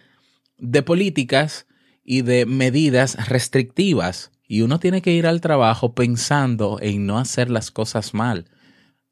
de 0.59 0.83
políticas 0.83 1.69
y 2.03 2.23
de 2.23 2.47
medidas 2.47 3.29
restrictivas 3.29 4.33
y 4.49 4.63
uno 4.63 4.81
tiene 4.81 5.03
que 5.03 5.13
ir 5.13 5.29
al 5.29 5.41
trabajo 5.41 5.95
pensando 5.95 6.79
en 6.83 7.07
no 7.07 7.21
hacer 7.21 7.49
las 7.49 7.71
cosas 7.71 8.13
mal, 8.13 8.47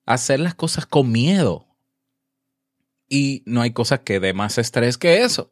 hacer 0.07 0.41
las 0.41 0.57
cosas 0.57 0.87
con 0.87 1.13
miedo 1.13 1.68
y 3.09 3.43
no 3.47 3.63
hay 3.63 3.73
cosa 3.73 3.99
que 3.99 4.21
dé 4.21 4.33
más 4.33 4.59
estrés 4.59 4.99
que 4.99 5.23
eso. 5.23 5.51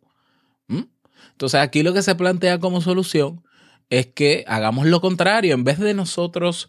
¿Mm? 0.69 0.85
Entonces 1.33 1.61
aquí 1.61 1.83
lo 1.83 1.93
que 1.93 2.03
se 2.03 2.15
plantea 2.15 2.59
como 2.59 2.81
solución 2.81 3.43
es 3.91 4.07
que 4.07 4.45
hagamos 4.47 4.87
lo 4.87 5.01
contrario. 5.01 5.55
En 5.55 5.65
vez 5.65 5.79
de 5.79 5.95
nosotros 5.95 6.69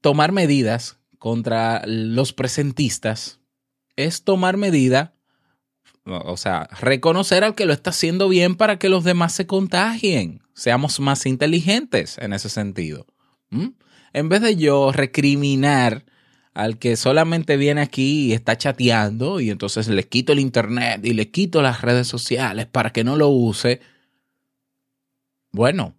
tomar 0.00 0.32
medidas 0.32 0.98
contra 1.18 1.82
los 1.86 2.32
presentistas, 2.32 3.40
es 3.96 4.24
tomar 4.24 4.56
medida, 4.56 5.14
o 6.04 6.36
sea, 6.36 6.68
reconocer 6.80 7.44
al 7.44 7.54
que 7.54 7.66
lo 7.66 7.72
está 7.72 7.90
haciendo 7.90 8.28
bien 8.28 8.56
para 8.56 8.78
que 8.78 8.88
los 8.88 9.04
demás 9.04 9.32
se 9.32 9.46
contagien. 9.46 10.42
Seamos 10.54 11.00
más 11.00 11.26
inteligentes 11.26 12.18
en 12.18 12.32
ese 12.32 12.48
sentido. 12.48 13.06
¿Mm? 13.50 13.68
En 14.12 14.28
vez 14.28 14.42
de 14.42 14.56
yo 14.56 14.92
recriminar 14.92 16.04
al 16.54 16.78
que 16.78 16.96
solamente 16.96 17.56
viene 17.56 17.80
aquí 17.80 18.26
y 18.26 18.32
está 18.32 18.58
chateando 18.58 19.40
y 19.40 19.50
entonces 19.50 19.88
le 19.88 20.06
quito 20.06 20.32
el 20.32 20.40
internet 20.40 21.00
y 21.04 21.14
le 21.14 21.30
quito 21.30 21.62
las 21.62 21.80
redes 21.80 22.06
sociales 22.06 22.66
para 22.66 22.90
que 22.90 23.04
no 23.04 23.16
lo 23.16 23.28
use. 23.28 23.80
Bueno, 25.50 25.94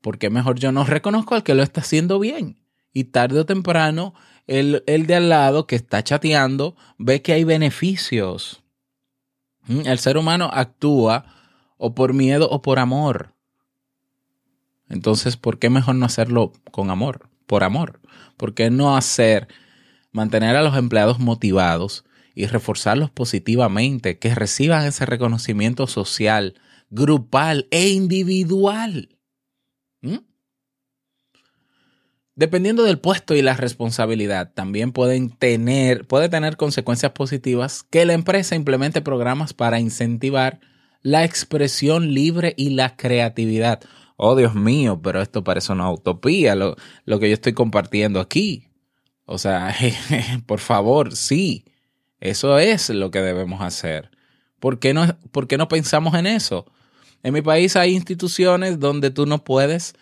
porque 0.00 0.30
mejor 0.30 0.58
yo 0.58 0.72
no 0.72 0.84
reconozco 0.84 1.34
al 1.34 1.44
que 1.44 1.54
lo 1.54 1.62
está 1.62 1.80
haciendo 1.80 2.18
bien. 2.18 2.58
Y 2.92 3.04
tarde 3.04 3.40
o 3.40 3.46
temprano, 3.46 4.14
el, 4.46 4.82
el 4.86 5.06
de 5.06 5.14
al 5.14 5.28
lado 5.28 5.66
que 5.66 5.76
está 5.76 6.02
chateando 6.02 6.76
ve 6.98 7.22
que 7.22 7.32
hay 7.32 7.44
beneficios. 7.44 8.62
¿Mm? 9.66 9.86
El 9.86 9.98
ser 9.98 10.18
humano 10.18 10.50
actúa 10.52 11.24
o 11.78 11.94
por 11.94 12.12
miedo 12.12 12.50
o 12.50 12.60
por 12.60 12.78
amor. 12.78 13.34
Entonces, 14.88 15.36
¿por 15.36 15.58
qué 15.58 15.70
mejor 15.70 15.94
no 15.94 16.04
hacerlo 16.04 16.52
con 16.70 16.90
amor? 16.90 17.30
Por 17.46 17.64
amor. 17.64 18.00
¿Por 18.36 18.52
qué 18.52 18.70
no 18.70 18.96
hacer 18.96 19.48
mantener 20.12 20.56
a 20.56 20.62
los 20.62 20.76
empleados 20.76 21.18
motivados 21.18 22.04
y 22.34 22.46
reforzarlos 22.46 23.10
positivamente, 23.10 24.18
que 24.18 24.34
reciban 24.34 24.86
ese 24.86 25.06
reconocimiento 25.06 25.86
social, 25.86 26.54
grupal 26.90 27.66
e 27.70 27.88
individual. 27.88 29.18
¿Mm? 30.00 30.18
Dependiendo 32.34 32.84
del 32.84 32.98
puesto 32.98 33.34
y 33.34 33.42
la 33.42 33.54
responsabilidad, 33.54 34.52
también 34.54 34.92
pueden 34.92 35.30
tener, 35.30 36.06
puede 36.06 36.30
tener 36.30 36.56
consecuencias 36.56 37.12
positivas 37.12 37.82
que 37.82 38.06
la 38.06 38.14
empresa 38.14 38.54
implemente 38.54 39.02
programas 39.02 39.52
para 39.52 39.80
incentivar 39.80 40.60
la 41.02 41.24
expresión 41.24 42.14
libre 42.14 42.54
y 42.56 42.70
la 42.70 42.96
creatividad. 42.96 43.80
Oh, 44.16 44.34
Dios 44.34 44.54
mío, 44.54 45.00
pero 45.02 45.20
esto 45.20 45.44
parece 45.44 45.72
una 45.72 45.90
utopía, 45.90 46.54
lo, 46.54 46.76
lo 47.04 47.18
que 47.18 47.28
yo 47.28 47.34
estoy 47.34 47.52
compartiendo 47.52 48.20
aquí. 48.20 48.71
O 49.24 49.38
sea, 49.38 49.74
por 50.46 50.60
favor, 50.60 51.16
sí, 51.16 51.64
eso 52.20 52.58
es 52.58 52.90
lo 52.90 53.10
que 53.10 53.20
debemos 53.20 53.60
hacer. 53.60 54.10
¿Por 54.60 54.78
qué, 54.78 54.94
no, 54.94 55.18
¿Por 55.32 55.48
qué 55.48 55.58
no 55.58 55.68
pensamos 55.68 56.14
en 56.14 56.26
eso? 56.26 56.66
En 57.22 57.34
mi 57.34 57.42
país 57.42 57.76
hay 57.76 57.94
instituciones 57.94 58.78
donde 58.78 59.10
tú 59.10 59.26
no 59.26 59.44
puedes 59.44 59.94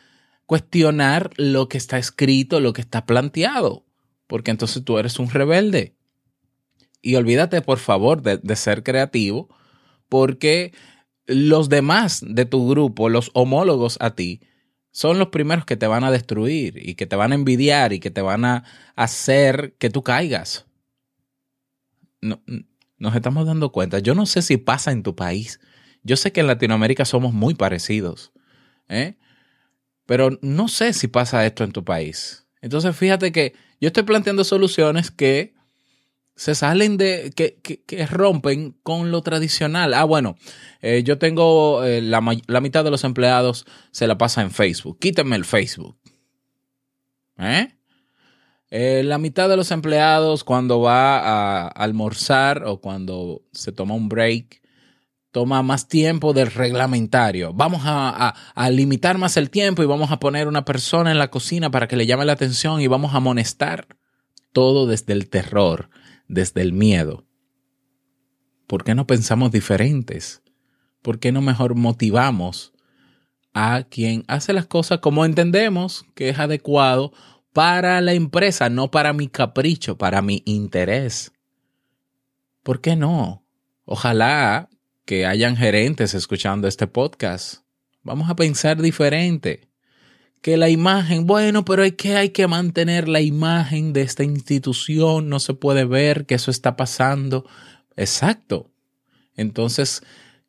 cuestionar 0.47 1.31
lo 1.37 1.69
que 1.69 1.79
está 1.79 1.99
escrito, 1.99 2.61
lo 2.61 2.73
que 2.73 2.81
está 2.81 3.07
planteado, 3.07 3.85
porque 4.27 4.51
entonces 4.51 4.85
tú 4.85 4.99
eres 4.99 5.19
un 5.19 5.31
rebelde. 5.31 5.95
Y 7.03 7.15
olvídate, 7.15 7.63
por 7.63 7.79
favor, 7.79 8.21
de, 8.23 8.39
de 8.39 8.57
ser 8.57 8.83
creativo, 8.83 9.49
porque 10.09 10.75
los 11.27 11.69
demás 11.69 12.23
de 12.27 12.45
tu 12.45 12.69
grupo, 12.69 13.09
los 13.09 13.31
homólogos 13.33 13.97
a 14.01 14.15
ti, 14.15 14.41
son 14.93 15.19
los 15.19 15.29
primeros 15.29 15.65
que 15.65 15.77
te 15.77 15.87
van 15.87 16.05
a 16.05 16.11
destruir 16.11 16.77
y 16.77 16.95
que 16.95 17.07
te 17.07 17.17
van 17.17 17.33
a 17.33 17.37
envidiar 17.37 17.93
y 17.93 18.01
que 18.01 18.11
te 18.11 18.23
van 18.23 18.45
a 18.45 18.65
hacer 18.97 19.75
que 19.79 19.91
tú 19.91 20.03
caigas. 20.03 20.67
nos 22.21 23.15
estamos 23.15 23.47
dando 23.47 23.73
cuenta. 23.73 23.99
Yo 24.01 24.15
no 24.15 24.27
sé 24.27 24.43
si 24.43 24.57
pasa 24.57 24.93
en 24.93 25.03
tu 25.03 25.15
país. 25.15 25.61
Yo 26.03 26.17
sé 26.17 26.33
que 26.33 26.41
en 26.41 26.47
Latinoamérica 26.47 27.05
somos 27.05 27.33
muy 27.33 27.55
parecidos. 27.55 28.33
¿eh? 28.89 29.17
Pero 30.07 30.39
no 30.43 30.69
sé 30.69 30.93
si 30.93 31.09
pasa 31.09 31.47
esto 31.47 31.65
en 31.65 31.73
tu 31.73 31.85
país. 31.85 32.47
Entonces 32.61 32.97
fíjate 32.97 33.33
que 33.33 33.55
yo 33.81 33.87
estoy 33.87 34.03
planteando 34.03 34.45
soluciones 34.45 35.11
que 35.11 35.55
se 36.37 36.55
salen 36.55 36.97
de, 36.97 37.33
que, 37.37 37.61
que, 37.61 38.07
rompen 38.07 38.75
con 38.83 39.11
lo 39.11 39.21
tradicional. 39.21 39.93
Ah, 39.93 40.05
bueno, 40.05 40.37
eh, 40.81 41.03
yo 41.05 41.19
tengo 41.19 41.85
eh, 41.85 42.01
la, 42.01 42.23
la, 42.47 42.61
mitad 42.63 42.83
de 42.83 42.91
los 42.91 43.05
empleados 43.05 43.67
se 43.91 44.07
la 44.07 44.17
pasa 44.17 44.41
en 44.41 44.51
Facebook. 44.51 44.99
Quítenme 44.99 45.37
el 45.37 45.45
Facebook. 45.45 45.99
¿Eh? 47.37 47.69
¿Eh? 48.71 49.03
la 49.05 49.19
mitad 49.19 49.49
de 49.49 49.57
los 49.57 49.71
empleados 49.71 50.45
cuando 50.45 50.81
va 50.81 51.19
a 51.19 51.69
almorzar 51.69 52.65
o 52.65 52.81
cuando 52.81 53.43
se 53.53 53.73
toma 53.73 53.95
un 53.95 54.09
break, 54.09 54.63
toma 55.33 55.63
más 55.63 55.89
tiempo 55.89 56.33
del 56.33 56.51
reglamentario. 56.51 57.53
Vamos 57.53 57.83
a, 57.85 58.35
a, 58.55 58.71
limitar 58.71 59.19
más 59.19 59.37
el 59.37 59.51
tiempo 59.51 59.83
y 59.83 59.87
vamos 59.87 60.11
a 60.11 60.21
poner 60.21 60.49
una 60.49 60.65
persona 60.65 61.11
en 61.11 61.19
la 61.19 61.31
cocina 61.31 61.71
para 61.71 61.89
que 61.89 61.97
le 61.97 62.07
llame 62.07 62.25
la 62.25 62.33
atención 62.33 62.81
y 62.81 62.87
vamos 62.87 63.13
a 63.13 63.19
amonestar. 63.19 63.89
Todo 64.53 64.87
desde 64.87 65.13
el 65.13 65.29
terror 65.29 65.91
desde 66.31 66.63
el 66.63 66.73
miedo. 66.73 67.27
¿Por 68.67 68.85
qué 68.85 68.95
no 68.95 69.07
pensamos 69.07 69.51
diferentes? 69.51 70.43
¿Por 71.03 71.19
qué 71.19 71.33
no 71.33 71.43
mejor 71.43 71.75
motivamos 71.75 72.73
a 73.53 73.83
quien 73.83 74.25
hace 74.29 74.53
las 74.53 74.67
cosas 74.67 75.01
como 75.01 75.25
entendemos 75.25 76.07
que 76.15 76.29
es 76.29 76.39
adecuado 76.39 77.13
para 77.53 78.01
la 78.01 78.13
empresa, 78.13 78.71
no 78.71 78.93
para 78.93 79.13
mi 79.13 79.27
capricho, 79.27 79.99
para 79.99 80.23
mi 80.23 80.43
interés? 80.47 81.33
¿Por 82.63 82.81
qué 82.81 82.95
no? 82.95 83.45
Ojalá 83.85 84.69
que 85.05 85.27
hayan 85.27 85.57
gerentes 85.57 86.15
escuchando 86.15 86.69
este 86.69 86.87
podcast. 86.87 87.65
Vamos 88.03 88.31
a 88.31 88.37
pensar 88.37 88.81
diferente 88.81 89.70
que 90.43 90.57
la 90.57 90.69
imagen, 90.71 91.27
bueno, 91.27 91.65
pero 91.65 91.83
hay 91.83 91.93
que, 91.93 92.17
hay 92.17 92.31
que 92.31 92.47
mantener 92.47 93.09
la 93.09 93.21
imagen 93.21 93.93
de 93.93 94.03
esta 94.03 94.25
institución, 94.25 95.29
no 95.29 95.39
se 95.39 95.55
puede 95.55 95.85
ver 95.85 96.27
que 96.27 96.35
eso 96.35 96.51
está 96.51 96.77
pasando. 96.77 97.47
Exacto. 97.97 98.71
Entonces, 99.37 100.03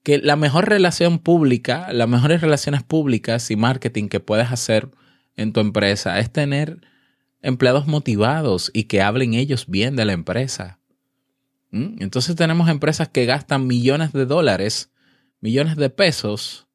que 0.04 0.20
la 0.20 0.36
mejor 0.36 0.70
relación 0.70 1.20
pública, 1.20 1.92
las 1.92 2.08
mejores 2.08 2.42
relaciones 2.42 2.84
públicas 2.84 3.52
y 3.52 3.56
marketing 3.56 4.08
que 4.08 4.20
puedes 4.20 4.52
hacer 4.52 4.90
en 5.36 5.54
tu 5.54 5.60
empresa 5.60 6.20
es 6.20 6.32
tener 6.32 6.80
empleados 7.42 7.88
motivados 7.88 8.72
y 8.74 8.84
que 8.84 9.02
hablen 9.02 9.34
ellos 9.34 9.66
bien 9.68 9.96
de 9.96 10.06
la 10.06 10.14
empresa. 10.14 10.80
¿Mm? 11.72 12.02
Entonces 12.02 12.36
tenemos 12.36 12.70
empresas 12.70 13.10
que 13.10 13.26
gastan 13.26 13.68
millones 13.68 14.14
de 14.14 14.26
dólares, 14.26 14.92
millones 15.42 15.76
de 15.76 15.90
pesos 15.90 16.68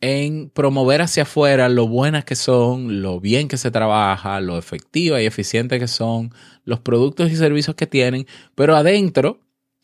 en 0.00 0.50
promover 0.50 1.00
hacia 1.00 1.22
afuera 1.22 1.68
lo 1.68 1.88
buenas 1.88 2.24
que 2.24 2.36
son, 2.36 3.02
lo 3.02 3.20
bien 3.20 3.48
que 3.48 3.56
se 3.56 3.70
trabaja, 3.70 4.40
lo 4.40 4.58
efectiva 4.58 5.22
y 5.22 5.26
eficiente 5.26 5.78
que 5.78 5.88
son, 5.88 6.32
los 6.64 6.80
productos 6.80 7.30
y 7.30 7.36
servicios 7.36 7.76
que 7.76 7.86
tienen, 7.86 8.26
pero 8.54 8.76
adentro 8.76 9.40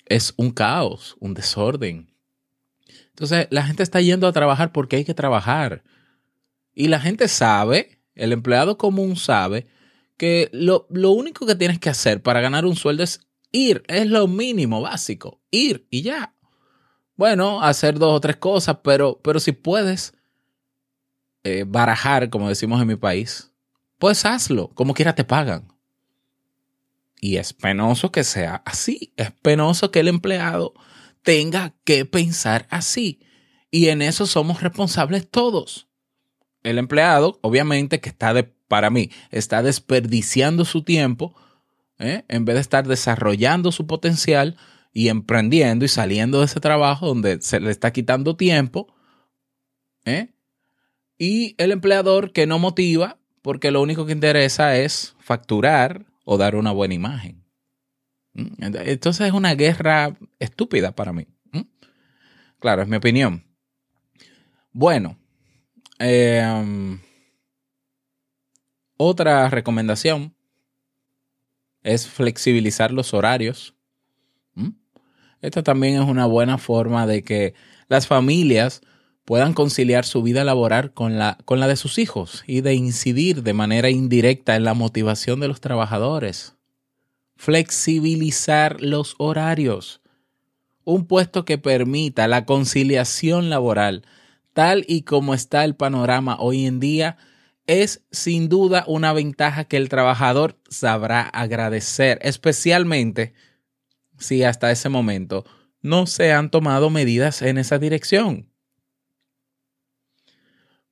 es 0.07 0.35
un 0.37 0.51
caos, 0.51 1.17
un 1.21 1.35
desorden. 1.35 2.11
Entonces 3.09 3.47
la 3.51 3.65
gente 3.65 3.83
está 3.83 4.01
yendo 4.01 4.27
a 4.27 4.33
trabajar 4.33 4.73
porque 4.73 4.97
hay 4.97 5.05
que 5.05 5.15
trabajar. 5.15 5.83
Y 6.75 6.89
la 6.89 7.01
gente 7.01 7.29
sabe, 7.29 8.01
el 8.15 8.33
empleado 8.33 8.77
común 8.77 9.17
sabe, 9.17 9.67
que 10.17 10.51
lo, 10.53 10.87
lo 10.91 11.13
único 11.13 11.47
que 11.47 11.55
tienes 11.55 11.79
que 11.79 11.89
hacer 11.89 12.23
para 12.23 12.41
ganar 12.41 12.67
un 12.67 12.77
sueldo 12.77 13.03
es 13.03 13.27
ir, 13.53 13.83
es 13.89 14.07
lo 14.07 14.27
mínimo 14.27 14.81
básico, 14.81 15.41
ir 15.51 15.87
y 15.91 16.03
ya 16.03 16.35
bueno, 17.21 17.61
hacer 17.61 17.99
dos 17.99 18.15
o 18.15 18.21
tres 18.23 18.37
cosas, 18.37 18.79
pero, 18.83 19.21
pero 19.23 19.41
si 19.41 19.53
puedes 19.53 20.15
eh, 21.45 21.65
barajar, 21.69 22.31
como 22.31 22.49
decimos 22.49 22.81
en 22.81 22.89
mi 22.89 22.97
país, 22.97 23.53
pues 23.99 24.25
hazlo, 24.25 24.69
como 24.69 24.95
quiera 24.95 25.15
te 25.15 25.23
pagan. 25.23 25.71
Y 27.21 27.37
es 27.37 27.53
penoso 27.53 28.11
que 28.11 28.25
sea 28.25 28.63
así, 28.65 29.13
es 29.19 29.33
penoso 29.33 29.91
que 29.91 30.01
el 30.01 30.09
empleado 30.09 30.73
tenga 31.23 31.75
que 31.85 32.07
pensar 32.07 32.67
así. 32.71 33.21
Y 33.71 33.89
en 33.89 34.01
eso 34.01 34.25
somos 34.25 34.63
responsables 34.63 35.31
todos. 35.31 35.89
El 36.63 36.79
empleado, 36.79 37.39
obviamente, 37.43 38.01
que 38.01 38.09
está 38.09 38.33
de, 38.33 38.45
para 38.45 38.89
mí, 38.89 39.11
está 39.31 39.63
desperdiciando 39.63 40.65
su 40.65 40.85
tiempo, 40.85 41.35
¿eh? 41.99 42.25
en 42.29 42.47
vez 42.47 42.55
de 42.55 42.63
estar 42.63 42.89
desarrollando 42.89 43.73
su 43.73 43.87
potencial 43.87 44.57
y 44.93 45.09
emprendiendo 45.09 45.85
y 45.85 45.89
saliendo 45.89 46.41
de 46.41 46.47
ese 46.47 46.61
trabajo 46.61 47.07
donde 47.07 47.41
se 47.41 47.61
le 47.61 47.71
está 47.71 47.93
quitando 47.93 48.37
tiempo. 48.37 48.95
¿eh? 50.05 50.35
Y 51.19 51.55
el 51.59 51.73
empleador 51.73 52.33
que 52.33 52.47
no 52.47 52.59
motiva 52.59 53.19
porque 53.43 53.71
lo 53.71 53.81
único 53.83 54.07
que 54.07 54.13
interesa 54.13 54.77
es 54.77 55.15
facturar 55.19 56.07
o 56.25 56.37
dar 56.37 56.57
una 56.57 56.73
buena 56.73 56.95
imagen. 56.95 57.45
¿Mm? 58.35 58.63
Entonces 58.63 59.29
es 59.29 59.33
una 59.33 59.55
guerra 59.55 60.17
estúpida 60.39 60.93
para 60.93 61.13
mí. 61.13 61.27
¿Mm? 61.53 61.63
Claro, 62.59 62.83
es 62.83 62.89
mi 62.89 62.97
opinión. 62.97 63.45
Bueno, 64.73 65.19
em, 65.99 67.01
otra 68.97 69.49
recomendación 69.49 70.35
es 71.83 72.07
flexibilizar 72.07 72.93
los 72.93 73.15
horarios. 73.15 73.75
Esta 75.43 75.63
también 75.63 76.01
es 76.01 76.09
una 76.09 76.27
buena 76.27 76.59
forma 76.59 77.07
de 77.07 77.23
que 77.25 77.55
las 77.89 78.07
familias 78.07 78.83
puedan 79.25 79.55
conciliar 79.55 80.05
su 80.05 80.23
vida 80.23 80.45
laboral 80.45 80.93
con 80.93 81.19
la, 81.19 81.39
con 81.45 81.61
la 81.61 81.69
de 81.69 81.77
sus 81.77 81.99
hijos 81.99 82.43
y 82.47 82.61
de 82.61 82.75
incidir 82.75 83.43
de 83.43 83.53
manera 83.53 83.91
indirecta 83.91 84.57
en 84.57 84.65
la 84.65 84.75
motivación 84.75 85.41
de 85.41 85.49
los 85.49 85.61
trabajadores. 85.61 86.57
Flexibilizar 87.37 88.81
los 88.81 89.15
horarios. 89.19 90.01
Un 90.85 91.07
puesto 91.07 91.45
que 91.45 91.59
permita 91.59 92.27
la 92.29 92.45
conciliación 92.45 93.51
laboral, 93.51 94.05
tal 94.53 94.85
y 94.89 95.03
como 95.03 95.33
está 95.35 95.65
el 95.65 95.77
panorama 95.77 96.37
hoy 96.41 96.67
en 96.67 96.81
día, 96.81 97.17
es 97.67 98.03
sin 98.11 98.49
duda 98.49 98.85
una 98.89 99.13
ventaja 99.13 99.65
que 99.65 99.77
el 99.77 99.89
trabajador 99.89 100.59
sabrá 100.69 101.23
agradecer, 101.23 102.19
especialmente 102.23 103.33
si 104.21 104.45
hasta 104.45 104.71
ese 104.71 104.89
momento 104.89 105.45
no 105.83 106.07
se 106.07 106.33
han 106.33 106.51
tomado 106.51 106.91
medidas 106.91 107.43
en 107.43 107.59
esa 107.59 107.79
dirección. 107.79 108.51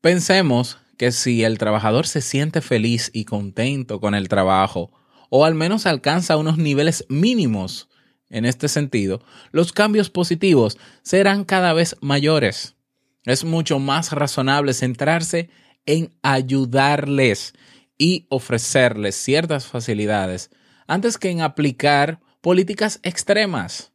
Pensemos 0.01 0.79
que 0.97 1.13
si 1.13 1.45
el 1.45 1.59
trabajador 1.59 2.07
se 2.07 2.21
siente 2.21 2.61
feliz 2.61 3.11
y 3.13 3.25
contento 3.25 4.01
con 4.01 4.15
el 4.15 4.29
trabajo, 4.29 4.91
o 5.31 5.45
al 5.45 5.55
menos 5.55 5.87
alcanza 5.87 6.37
unos 6.37 6.59
niveles 6.59 7.05
mínimos 7.09 7.89
en 8.31 8.45
este 8.45 8.69
sentido, 8.69 9.23
los 9.53 9.73
cambios 9.73 10.11
positivos 10.11 10.79
serán 11.03 11.45
cada 11.45 11.73
vez 11.73 11.97
mayores. 12.01 12.77
Es 13.25 13.45
mucho 13.45 13.79
más 13.79 14.13
razonable 14.13 14.75
centrarse 14.75 15.51
en 15.87 16.15
ayudarles 16.23 17.55
y 17.97 18.27
ofrecerles 18.29 19.17
ciertas 19.17 19.67
facilidades 19.67 20.51
antes 20.87 21.19
que 21.19 21.31
en 21.31 21.43
aplicar 21.43 22.21
políticas 22.41 23.01
extremas. 23.03 23.93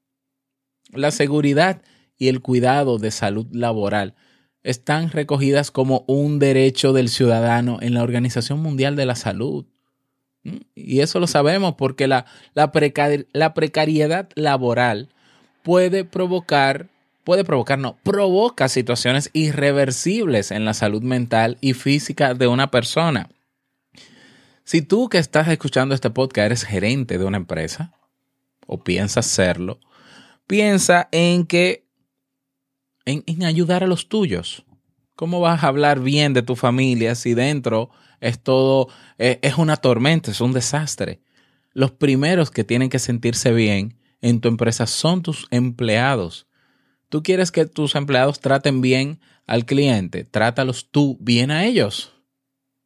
La 0.92 1.12
seguridad 1.12 1.82
y 2.18 2.28
el 2.28 2.42
cuidado 2.42 2.98
de 2.98 3.12
salud 3.12 3.48
laboral 3.52 4.16
están 4.64 5.12
recogidas 5.12 5.72
como 5.72 6.06
un 6.08 6.40
derecho 6.40 6.94
del 6.94 7.10
ciudadano 7.10 7.80
en 7.82 7.94
la 7.94 8.04
Organización 8.04 8.62
Mundial 8.62 8.96
de 8.96 9.06
la 9.06 9.16
Salud. 9.16 9.66
¿Mm? 10.44 10.58
Y 10.76 11.02
eso 11.02 11.20
lo 11.20 11.28
sabemos 11.28 11.76
porque 11.76 12.08
la, 12.08 12.26
la, 12.54 12.72
la 13.34 13.54
precariedad 13.54 14.30
laboral 14.36 15.10
puede 15.64 16.06
provocar, 16.06 16.90
puede 17.24 17.44
provocar, 17.44 17.80
no, 17.80 17.98
provoca 18.04 18.70
situaciones 18.70 19.30
irreversibles 19.34 20.52
en 20.52 20.66
la 20.66 20.74
salud 20.74 21.02
mental 21.02 21.58
y 21.60 21.74
física 21.74 22.34
de 22.34 22.48
una 22.48 22.72
persona. 22.72 23.30
Si 24.64 24.82
tú 24.82 25.10
que 25.10 25.18
estás 25.18 25.50
escuchando 25.50 25.94
este 25.94 26.10
podcast 26.10 26.46
eres 26.46 26.64
gerente 26.64 27.18
de 27.18 27.26
una 27.26 27.38
empresa 27.38 27.94
o 28.68 28.84
piensas 28.84 29.26
serlo, 29.26 29.80
piensa 30.48 31.10
en 31.12 31.46
que 31.46 31.88
en, 33.06 33.44
ayudar 33.44 33.84
a 33.84 33.88
los 33.88 34.08
tuyos. 34.08 34.66
¿Cómo 35.16 35.40
vas 35.40 35.64
a 35.64 35.68
hablar 35.68 36.00
bien 36.00 36.34
de 36.34 36.42
tu 36.42 36.56
familia 36.56 37.16
si 37.16 37.34
dentro 37.34 37.90
es 38.20 38.42
todo, 38.42 38.88
es, 39.18 39.38
es 39.42 39.58
una 39.58 39.78
tormenta, 39.78 40.32
es 40.32 40.42
un 40.42 40.54
desastre? 40.54 41.22
Los 41.74 41.92
primeros 41.92 42.52
que 42.52 42.64
tienen 42.64 42.90
que 42.90 43.00
sentirse 43.00 43.52
bien 43.52 43.98
en 44.22 44.40
tu 44.40 44.48
empresa 44.48 44.88
son 44.88 45.22
tus 45.22 45.48
empleados. 45.52 46.48
Tú 47.10 47.22
quieres 47.22 47.52
que 47.52 47.66
tus 47.66 47.96
empleados 47.96 48.40
traten 48.40 48.82
bien 48.82 49.20
al 49.46 49.66
cliente, 49.66 50.24
trátalos 50.24 50.90
tú 50.90 51.18
bien 51.20 51.52
a 51.52 51.66
ellos. 51.66 52.14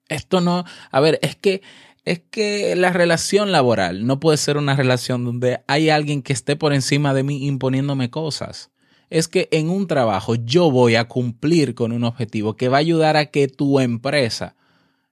Esto 0.10 0.42
no, 0.42 0.64
a 0.92 1.00
ver, 1.00 1.20
es 1.22 1.36
que 1.36 1.62
es 2.08 2.22
que 2.32 2.76
la 2.78 2.94
relación 2.94 3.52
laboral 3.52 4.08
no 4.08 4.20
puede 4.22 4.38
ser 4.38 4.56
una 4.56 4.78
relación 4.78 5.26
donde 5.26 5.60
hay 5.68 5.90
alguien 5.90 6.22
que 6.22 6.32
esté 6.32 6.56
por 6.56 6.74
encima 6.74 7.14
de 7.14 7.24
mí 7.24 7.46
imponiéndome 7.46 8.10
cosas 8.10 8.72
es 9.10 9.28
que 9.28 9.50
en 9.52 9.70
un 9.70 9.88
trabajo 9.88 10.36
yo 10.36 10.72
voy 10.72 10.96
a 10.96 11.10
cumplir 11.10 11.76
con 11.76 11.92
un 11.92 12.06
objetivo 12.06 12.56
que 12.56 12.70
va 12.70 12.78
a 12.78 12.80
ayudar 12.80 13.18
a 13.18 13.26
que 13.28 13.50
tu 13.50 13.82
empresa 13.82 14.56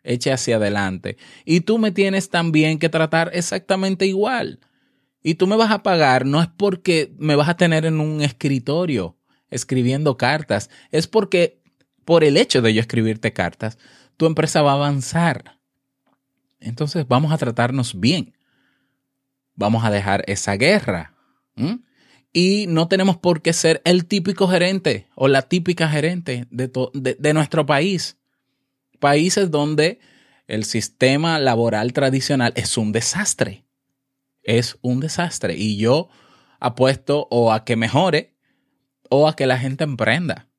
eche 0.04 0.32
hacia 0.32 0.56
adelante. 0.56 1.18
Y 1.44 1.62
tú 1.62 1.80
me 1.80 1.92
tienes 1.92 2.30
también 2.30 2.80
que 2.80 2.88
tratar 2.88 3.32
exactamente 3.34 4.06
igual. 4.06 4.60
Y 5.22 5.36
tú 5.36 5.48
me 5.48 5.58
vas 5.58 5.72
a 5.72 5.84
pagar 5.84 6.26
no 6.26 6.42
es 6.42 6.48
porque 6.48 7.14
me 7.18 7.36
vas 7.36 7.50
a 7.50 7.58
tener 7.58 7.86
en 7.86 8.00
un 8.00 8.22
escritorio 8.22 9.18
escribiendo 9.50 10.16
cartas, 10.16 10.70
es 10.92 11.08
porque 11.08 11.62
por 12.06 12.24
el 12.24 12.38
hecho 12.38 12.62
de 12.62 12.74
yo 12.74 12.80
escribirte 12.80 13.34
cartas, 13.34 13.78
tu 14.16 14.28
empresa 14.28 14.62
va 14.62 14.72
a 14.72 14.76
avanzar. 14.76 15.60
Entonces 16.66 17.08
vamos 17.08 17.32
a 17.32 17.38
tratarnos 17.38 18.00
bien. 18.00 18.36
Vamos 19.56 19.86
a 19.86 19.92
dejar 19.92 20.24
esa 20.28 20.56
guerra 20.58 21.14
y 22.34 22.66
no 22.68 22.90
tenemos 22.90 23.16
por 23.16 23.42
qué 23.42 23.54
ser 23.54 23.82
el 23.86 24.06
típico 24.06 24.50
gerente 24.50 25.08
o 25.16 25.30
la 25.30 25.44
típica 25.44 25.88
gerente 25.88 26.48
de, 26.52 27.34
nuestro 27.34 27.66
país. 27.66 28.18
Países 29.00 29.52
donde 29.52 30.00
el 30.48 30.66
sistema 30.66 31.40
laboral 31.40 31.94
tradicional 31.94 32.52
es 32.58 32.78
un 32.78 32.92
desastre. 32.92 33.64
Es 34.44 34.78
un 34.82 35.00
desastre. 35.00 35.56
Y 35.56 35.78
yo 35.78 36.10
apuesto 36.60 37.28
o 37.32 37.54
a 37.54 37.64
que 37.64 37.78
mejore 37.78 38.36
o 39.10 39.30
a 39.30 39.36
que 39.38 39.48
la 39.48 39.58
gente 39.58 39.86
emprenda. 39.86 40.50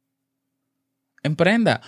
Emprenda. 1.23 1.83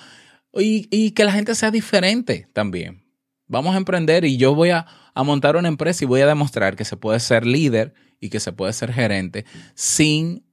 Y, 0.53 0.89
y 0.91 1.13
que 1.13 1.25
la 1.25 1.33
gente 1.33 1.55
sea 1.55 1.71
diferente 1.71 2.49
también. 2.53 3.08
Vamos 3.49 3.75
a 3.75 3.79
emprender 3.79 4.25
y 4.25 4.37
yo 4.37 4.55
voy 4.55 4.71
a, 4.71 4.87
montar 5.17 5.57
una 5.57 5.69
empresa 5.69 6.05
y 6.05 6.07
voy 6.07 6.21
a 6.21 6.27
demostrar 6.27 6.77
que 6.77 6.85
se 6.85 6.97
puede 6.97 7.19
ser 7.19 7.45
líder 7.45 7.93
y 8.21 8.29
que 8.29 8.39
se 8.39 8.53
puede 8.53 8.73
ser 8.73 8.93
gerente 8.93 9.47
sin 9.75 10.45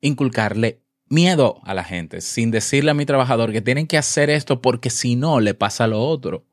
inculcarle 0.00 0.82
miedo 1.06 1.60
a 1.64 1.74
la 1.74 1.84
gente, 1.84 2.20
sin 2.20 2.50
decirle 2.50 2.90
a 2.90 2.94
mi 2.94 3.06
trabajador 3.06 3.52
que 3.52 3.60
tienen 3.60 3.86
que 3.86 3.98
hacer 3.98 4.30
esto 4.30 4.62
porque 4.62 4.90
si 4.90 5.14
no 5.14 5.38
le 5.38 5.54
pasa 5.54 5.86
lo 5.86 6.00
otro. 6.00 6.44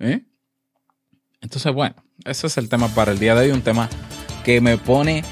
¿eh? 0.00 0.24
Entonces, 1.40 1.72
bueno, 1.72 1.94
ese 2.24 2.46
es 2.48 2.56
el 2.58 2.68
tema 2.68 2.88
para 2.88 3.12
el 3.12 3.18
día 3.18 3.34
de 3.34 3.42
hoy, 3.42 3.50
un 3.52 3.62
tema 3.62 3.88
que 4.44 4.60
me 4.60 4.76
pone, 4.76 5.22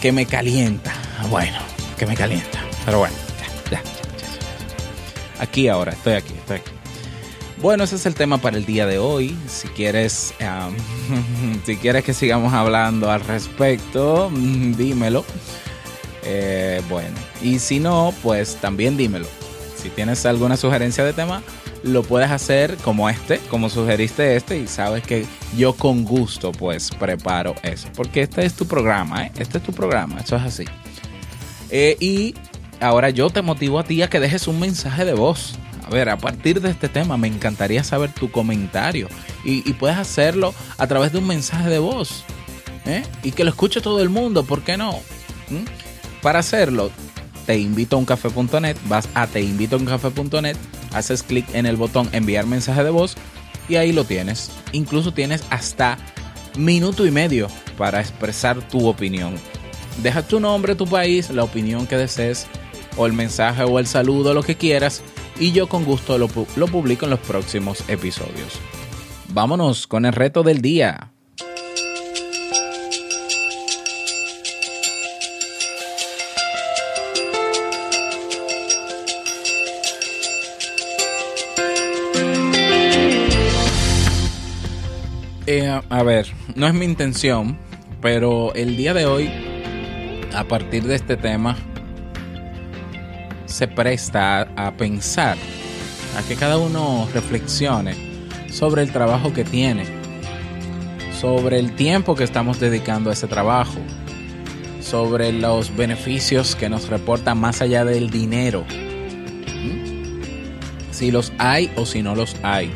que 0.00 0.12
me 0.12 0.26
calienta. 0.26 0.92
Bueno, 1.28 1.58
que 1.98 2.06
me 2.06 2.14
calienta. 2.14 2.60
Pero 2.84 2.98
bueno, 2.98 3.16
ya, 3.70 3.78
ya, 3.78 3.82
ya. 3.82 5.42
Aquí 5.42 5.66
ahora, 5.68 5.92
estoy 5.92 6.14
aquí, 6.14 6.34
estoy 6.34 6.58
aquí. 6.58 6.79
Bueno, 7.62 7.84
ese 7.84 7.96
es 7.96 8.06
el 8.06 8.14
tema 8.14 8.38
para 8.38 8.56
el 8.56 8.64
día 8.64 8.86
de 8.86 8.98
hoy. 8.98 9.36
Si 9.46 9.68
quieres, 9.68 10.32
si 11.66 11.76
quieres 11.76 12.04
que 12.04 12.14
sigamos 12.14 12.54
hablando 12.54 13.10
al 13.10 13.20
respecto, 13.20 14.30
dímelo. 14.34 15.26
Eh, 16.24 16.80
bueno, 16.88 17.14
y 17.42 17.58
si 17.58 17.78
no, 17.78 18.14
pues 18.22 18.56
también 18.56 18.96
dímelo. 18.96 19.26
Si 19.76 19.90
tienes 19.90 20.24
alguna 20.24 20.56
sugerencia 20.56 21.04
de 21.04 21.12
tema, 21.12 21.42
lo 21.82 22.02
puedes 22.02 22.30
hacer 22.30 22.76
como 22.78 23.10
este, 23.10 23.38
como 23.50 23.68
sugeriste 23.68 24.36
este, 24.36 24.58
y 24.58 24.66
sabes 24.66 25.02
que 25.02 25.26
yo 25.56 25.74
con 25.74 26.04
gusto 26.04 26.52
pues 26.52 26.90
preparo 26.90 27.54
eso, 27.62 27.88
porque 27.94 28.22
este 28.22 28.44
es 28.44 28.54
tu 28.54 28.66
programa, 28.66 29.24
¿eh? 29.24 29.32
Este 29.38 29.58
es 29.58 29.64
tu 29.64 29.72
programa, 29.72 30.20
eso 30.20 30.36
es 30.36 30.42
así. 30.42 30.64
Eh, 31.70 31.96
y 32.00 32.34
ahora 32.80 33.10
yo 33.10 33.30
te 33.30 33.40
motivo 33.40 33.78
a 33.78 33.84
ti 33.84 34.02
a 34.02 34.10
que 34.10 34.20
dejes 34.20 34.46
un 34.48 34.60
mensaje 34.60 35.06
de 35.06 35.14
voz 35.14 35.54
a 35.90 35.94
ver, 35.94 36.08
a 36.08 36.16
partir 36.16 36.60
de 36.60 36.70
este 36.70 36.88
tema 36.88 37.16
me 37.16 37.26
encantaría 37.26 37.82
saber 37.82 38.12
tu 38.12 38.30
comentario 38.30 39.08
y, 39.44 39.72
puedes 39.72 39.96
hacerlo 39.96 40.54
a 40.78 40.86
través 40.86 41.12
de 41.12 41.18
un 41.18 41.26
mensaje 41.26 41.68
de 41.68 41.80
voz 41.80 42.24
¿eh? 42.86 43.02
y 43.22 43.32
que 43.32 43.42
lo 43.42 43.50
escuche 43.50 43.80
todo 43.80 44.00
el 44.00 44.08
mundo, 44.08 44.44
¿por 44.44 44.62
qué 44.62 44.76
no? 44.76 44.92
¿Mm? 45.48 45.64
Para 46.22 46.38
hacerlo, 46.38 46.90
te 47.46 47.58
invito 47.58 47.96
a 47.96 47.98
uncafé.net, 47.98 48.76
vas 48.86 49.08
a 49.14 49.26
teinvitouncafé.net, 49.26 50.56
haces 50.92 51.22
clic 51.24 51.52
en 51.54 51.66
el 51.66 51.76
botón 51.76 52.08
enviar 52.12 52.46
mensaje 52.46 52.84
de 52.84 52.90
voz 52.90 53.16
y 53.68 53.76
ahí 53.76 53.92
lo 53.92 54.04
tienes. 54.04 54.52
Incluso 54.72 55.12
tienes 55.12 55.42
hasta 55.50 55.98
minuto 56.56 57.04
y 57.06 57.10
medio 57.10 57.48
para 57.76 58.00
expresar 58.00 58.60
tu 58.68 58.86
opinión. 58.86 59.34
Deja 60.02 60.22
tu 60.22 60.38
nombre, 60.38 60.76
tu 60.76 60.86
país, 60.86 61.30
la 61.30 61.42
opinión 61.42 61.86
que 61.86 61.96
desees, 61.96 62.46
o 62.96 63.06
el 63.06 63.12
mensaje 63.12 63.64
o 63.64 63.78
el 63.78 63.86
saludo, 63.86 64.34
lo 64.34 64.42
que 64.42 64.56
quieras, 64.56 65.02
y 65.38 65.52
yo 65.52 65.68
con 65.68 65.84
gusto 65.84 66.18
lo, 66.18 66.28
lo 66.56 66.66
publico 66.68 67.04
en 67.04 67.10
los 67.10 67.20
próximos 67.20 67.88
episodios. 67.88 68.58
Vámonos 69.28 69.86
con 69.86 70.04
el 70.04 70.12
reto 70.12 70.42
del 70.42 70.60
día. 70.60 71.12
Eh, 85.52 85.68
a 85.68 86.02
ver, 86.04 86.28
no 86.54 86.68
es 86.68 86.74
mi 86.74 86.84
intención, 86.84 87.58
pero 88.00 88.54
el 88.54 88.76
día 88.76 88.94
de 88.94 89.06
hoy, 89.06 89.28
a 90.32 90.44
partir 90.44 90.84
de 90.84 90.94
este 90.94 91.16
tema, 91.16 91.56
se 93.50 93.68
presta 93.68 94.48
a 94.56 94.72
pensar, 94.76 95.36
a 96.16 96.22
que 96.22 96.36
cada 96.36 96.56
uno 96.56 97.08
reflexione 97.12 97.94
sobre 98.50 98.82
el 98.82 98.92
trabajo 98.92 99.32
que 99.32 99.44
tiene, 99.44 99.84
sobre 101.20 101.58
el 101.58 101.74
tiempo 101.74 102.14
que 102.14 102.24
estamos 102.24 102.60
dedicando 102.60 103.10
a 103.10 103.12
ese 103.12 103.26
trabajo, 103.26 103.78
sobre 104.80 105.32
los 105.32 105.76
beneficios 105.76 106.56
que 106.56 106.68
nos 106.68 106.88
reporta 106.88 107.34
más 107.34 107.60
allá 107.60 107.84
del 107.84 108.10
dinero, 108.10 108.64
¿Mm? 109.62 110.92
si 110.92 111.10
los 111.10 111.32
hay 111.38 111.70
o 111.76 111.84
si 111.86 112.02
no 112.02 112.14
los 112.14 112.36
hay, 112.42 112.70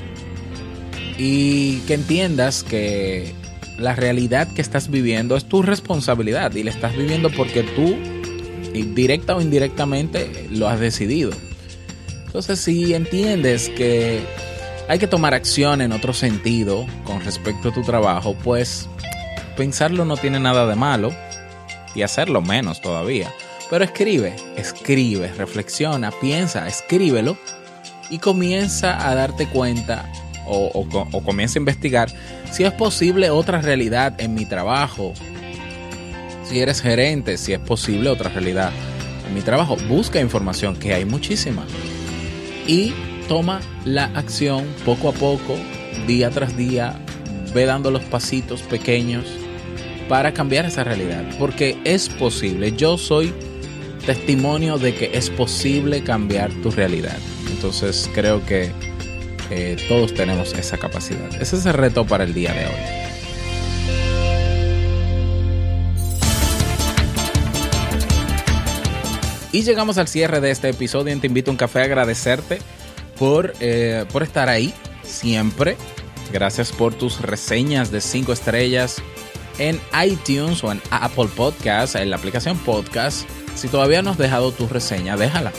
y 1.17 1.79
que 1.87 1.95
entiendas 1.95 2.63
que 2.65 3.33
la 3.79 3.95
realidad 3.95 4.49
que 4.53 4.61
estás 4.61 4.91
viviendo 4.91 5.37
es 5.37 5.45
tu 5.47 5.63
responsabilidad 5.63 6.55
y 6.55 6.63
la 6.63 6.71
estás 6.71 6.97
viviendo 6.97 7.31
porque 7.31 7.63
tú, 7.63 7.97
directa 8.83 9.37
o 9.37 9.41
indirectamente, 9.41 10.49
lo 10.51 10.69
has 10.69 10.81
decidido. 10.81 11.31
Entonces, 12.27 12.59
si 12.59 12.95
entiendes 12.95 13.69
que 13.71 14.21
hay 14.89 14.99
que 14.99 15.07
tomar 15.07 15.35
acción 15.35 15.81
en 15.81 15.93
otro 15.93 16.13
sentido 16.13 16.87
con 17.05 17.21
respecto 17.25 17.69
a 17.69 17.73
tu 17.73 17.83
trabajo, 17.83 18.35
pues 18.43 18.89
pensarlo 19.57 20.05
no 20.05 20.17
tiene 20.17 20.41
nada 20.41 20.67
de 20.67 20.75
malo 20.75 21.13
y 21.95 22.03
hacerlo 22.03 22.43
menos 22.43 22.81
todavía. 22.81 23.33
Pero 23.71 23.85
escribe, 23.85 24.37
escribe, 24.57 25.33
reflexiona, 25.33 26.11
piensa, 26.21 26.67
escríbelo 26.67 27.39
y 28.11 28.19
comienza 28.19 29.09
a 29.09 29.15
darte 29.15 29.47
cuenta 29.47 30.11
o, 30.47 30.87
comienza 31.25 31.59
a 31.59 31.61
investigar 31.61 32.11
si 32.51 32.65
es 32.65 32.73
posible 32.73 33.31
otra 33.31 33.61
realidad 33.61 34.15
en 34.19 34.35
mi 34.35 34.45
trabajo. 34.45 35.15
Si 36.55 36.61
eres 36.61 36.83
gerente, 36.83 37.37
si 37.37 37.53
es 37.53 37.59
posible 37.59 38.11
otra 38.11 38.31
realidad 38.31 38.71
en 39.27 39.35
mi 39.35 39.41
trabajo. 39.41 39.77
Busca 39.89 40.21
información, 40.21 40.77
que 40.77 40.95
hay 40.95 41.05
muchísima. 41.05 41.67
Y 42.65 42.95
toma 43.27 43.61
la 43.85 44.05
acción 44.15 44.65
poco 44.85 45.09
a 45.09 45.13
poco, 45.13 45.57
día 46.07 46.31
tras 46.31 46.57
día. 46.57 46.95
Ve 47.53 47.67
dando 47.67 47.91
los 47.91 48.05
pasitos 48.05 48.63
pequeños 48.63 49.25
para 50.09 50.33
cambiar 50.33 50.65
esa 50.65 50.85
realidad. 50.85 51.25
Porque 51.41 51.77
es 51.83 52.09
posible. 52.09 52.71
Yo 52.77 52.99
soy 52.99 53.35
testimonio 54.07 54.79
de 54.79 54.95
que 54.95 55.11
es 55.13 55.31
posible 55.31 56.05
cambiar 56.05 56.53
tu 56.63 56.71
realidad. 56.71 57.19
Entonces 57.51 58.09
creo 58.15 58.47
que 58.47 58.71
todos 59.89 60.15
tenemos 60.15 60.53
esa 60.53 60.79
capacidad. 60.79 61.35
Ese 61.43 61.57
es 61.57 61.67
el 61.67 61.73
reto 61.73 62.07
para 62.07 62.23
el 62.23 62.33
día 62.33 62.53
de 62.53 62.67
hoy. 62.67 63.04
Y 69.55 69.63
llegamos 69.63 69.99
al 69.99 70.09
cierre 70.09 70.41
de 70.41 70.51
este 70.51 70.71
episodio. 70.71 71.17
Te 71.21 71.29
invito 71.29 71.49
a 71.49 71.53
un 71.53 71.57
café 71.57 71.83
a 71.83 71.85
agradecerte 71.85 72.59
por, 73.17 73.53
eh, 73.61 74.05
por 74.13 74.25
estar 74.25 74.49
ahí 74.49 74.75
siempre. 75.05 75.77
Gracias 76.33 76.73
por 76.73 76.93
tus 76.93 77.21
reseñas 77.21 77.93
de 77.93 78.01
5 78.01 78.33
estrellas 78.33 78.97
en 79.59 79.81
iTunes 80.05 80.65
o 80.65 80.73
en 80.73 80.83
Apple 80.91 81.29
Podcasts, 81.37 81.95
en 81.95 82.11
la 82.11 82.17
aplicación 82.17 82.59
Podcast. 82.59 83.29
Si 83.55 83.69
todavía 83.69 84.03
no 84.03 84.11
has 84.11 84.19
dejado 84.19 84.51
tu 84.51 84.67
reseña, 84.67 85.17
déjala, 85.17 85.53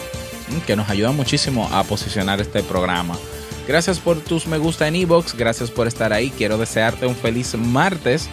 que 0.68 0.76
nos 0.76 0.90
ayuda 0.90 1.14
muchísimo 1.14 1.70
a 1.72 1.86
posicionar 1.86 2.42
este 2.42 2.64
programa 2.64 3.18
Gracias 3.66 4.00
por 4.00 4.20
tus 4.20 4.46
me 4.46 4.58
gusta 4.58 4.90
en 4.90 4.96
Evox, 4.96 5.36
gracias 5.36 5.72
por 5.72 5.88
estar 5.88 6.12
ahí. 6.12 6.32
Quiero 6.32 6.58
desearte 6.58 7.06
un 7.06 7.16
feliz 7.16 7.56
martes. 7.56 8.28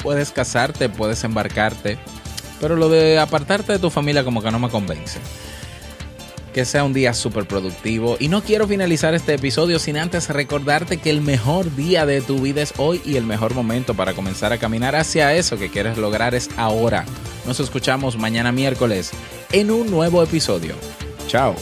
Puedes 0.00 0.30
casarte, 0.30 0.88
puedes 0.88 1.24
embarcarte, 1.24 1.98
pero 2.60 2.76
lo 2.76 2.88
de 2.88 3.18
apartarte 3.18 3.72
de 3.72 3.78
tu 3.78 3.90
familia 3.90 4.24
como 4.24 4.42
que 4.42 4.50
no 4.50 4.58
me 4.58 4.68
convence. 4.68 5.18
Que 6.54 6.64
sea 6.64 6.84
un 6.84 6.94
día 6.94 7.12
súper 7.12 7.46
productivo. 7.46 8.16
Y 8.18 8.28
no 8.28 8.42
quiero 8.42 8.66
finalizar 8.66 9.14
este 9.14 9.34
episodio 9.34 9.78
sin 9.78 9.98
antes 9.98 10.30
recordarte 10.30 10.96
que 10.96 11.10
el 11.10 11.20
mejor 11.20 11.74
día 11.76 12.06
de 12.06 12.22
tu 12.22 12.38
vida 12.38 12.62
es 12.62 12.72
hoy 12.78 13.02
y 13.04 13.16
el 13.16 13.24
mejor 13.24 13.54
momento 13.54 13.94
para 13.94 14.14
comenzar 14.14 14.52
a 14.52 14.58
caminar 14.58 14.96
hacia 14.96 15.34
eso 15.34 15.58
que 15.58 15.70
quieres 15.70 15.98
lograr 15.98 16.34
es 16.34 16.48
ahora. 16.56 17.04
Nos 17.46 17.60
escuchamos 17.60 18.16
mañana 18.16 18.52
miércoles 18.52 19.10
en 19.52 19.70
un 19.70 19.90
nuevo 19.90 20.22
episodio. 20.22 20.74
Chao. 21.28 21.54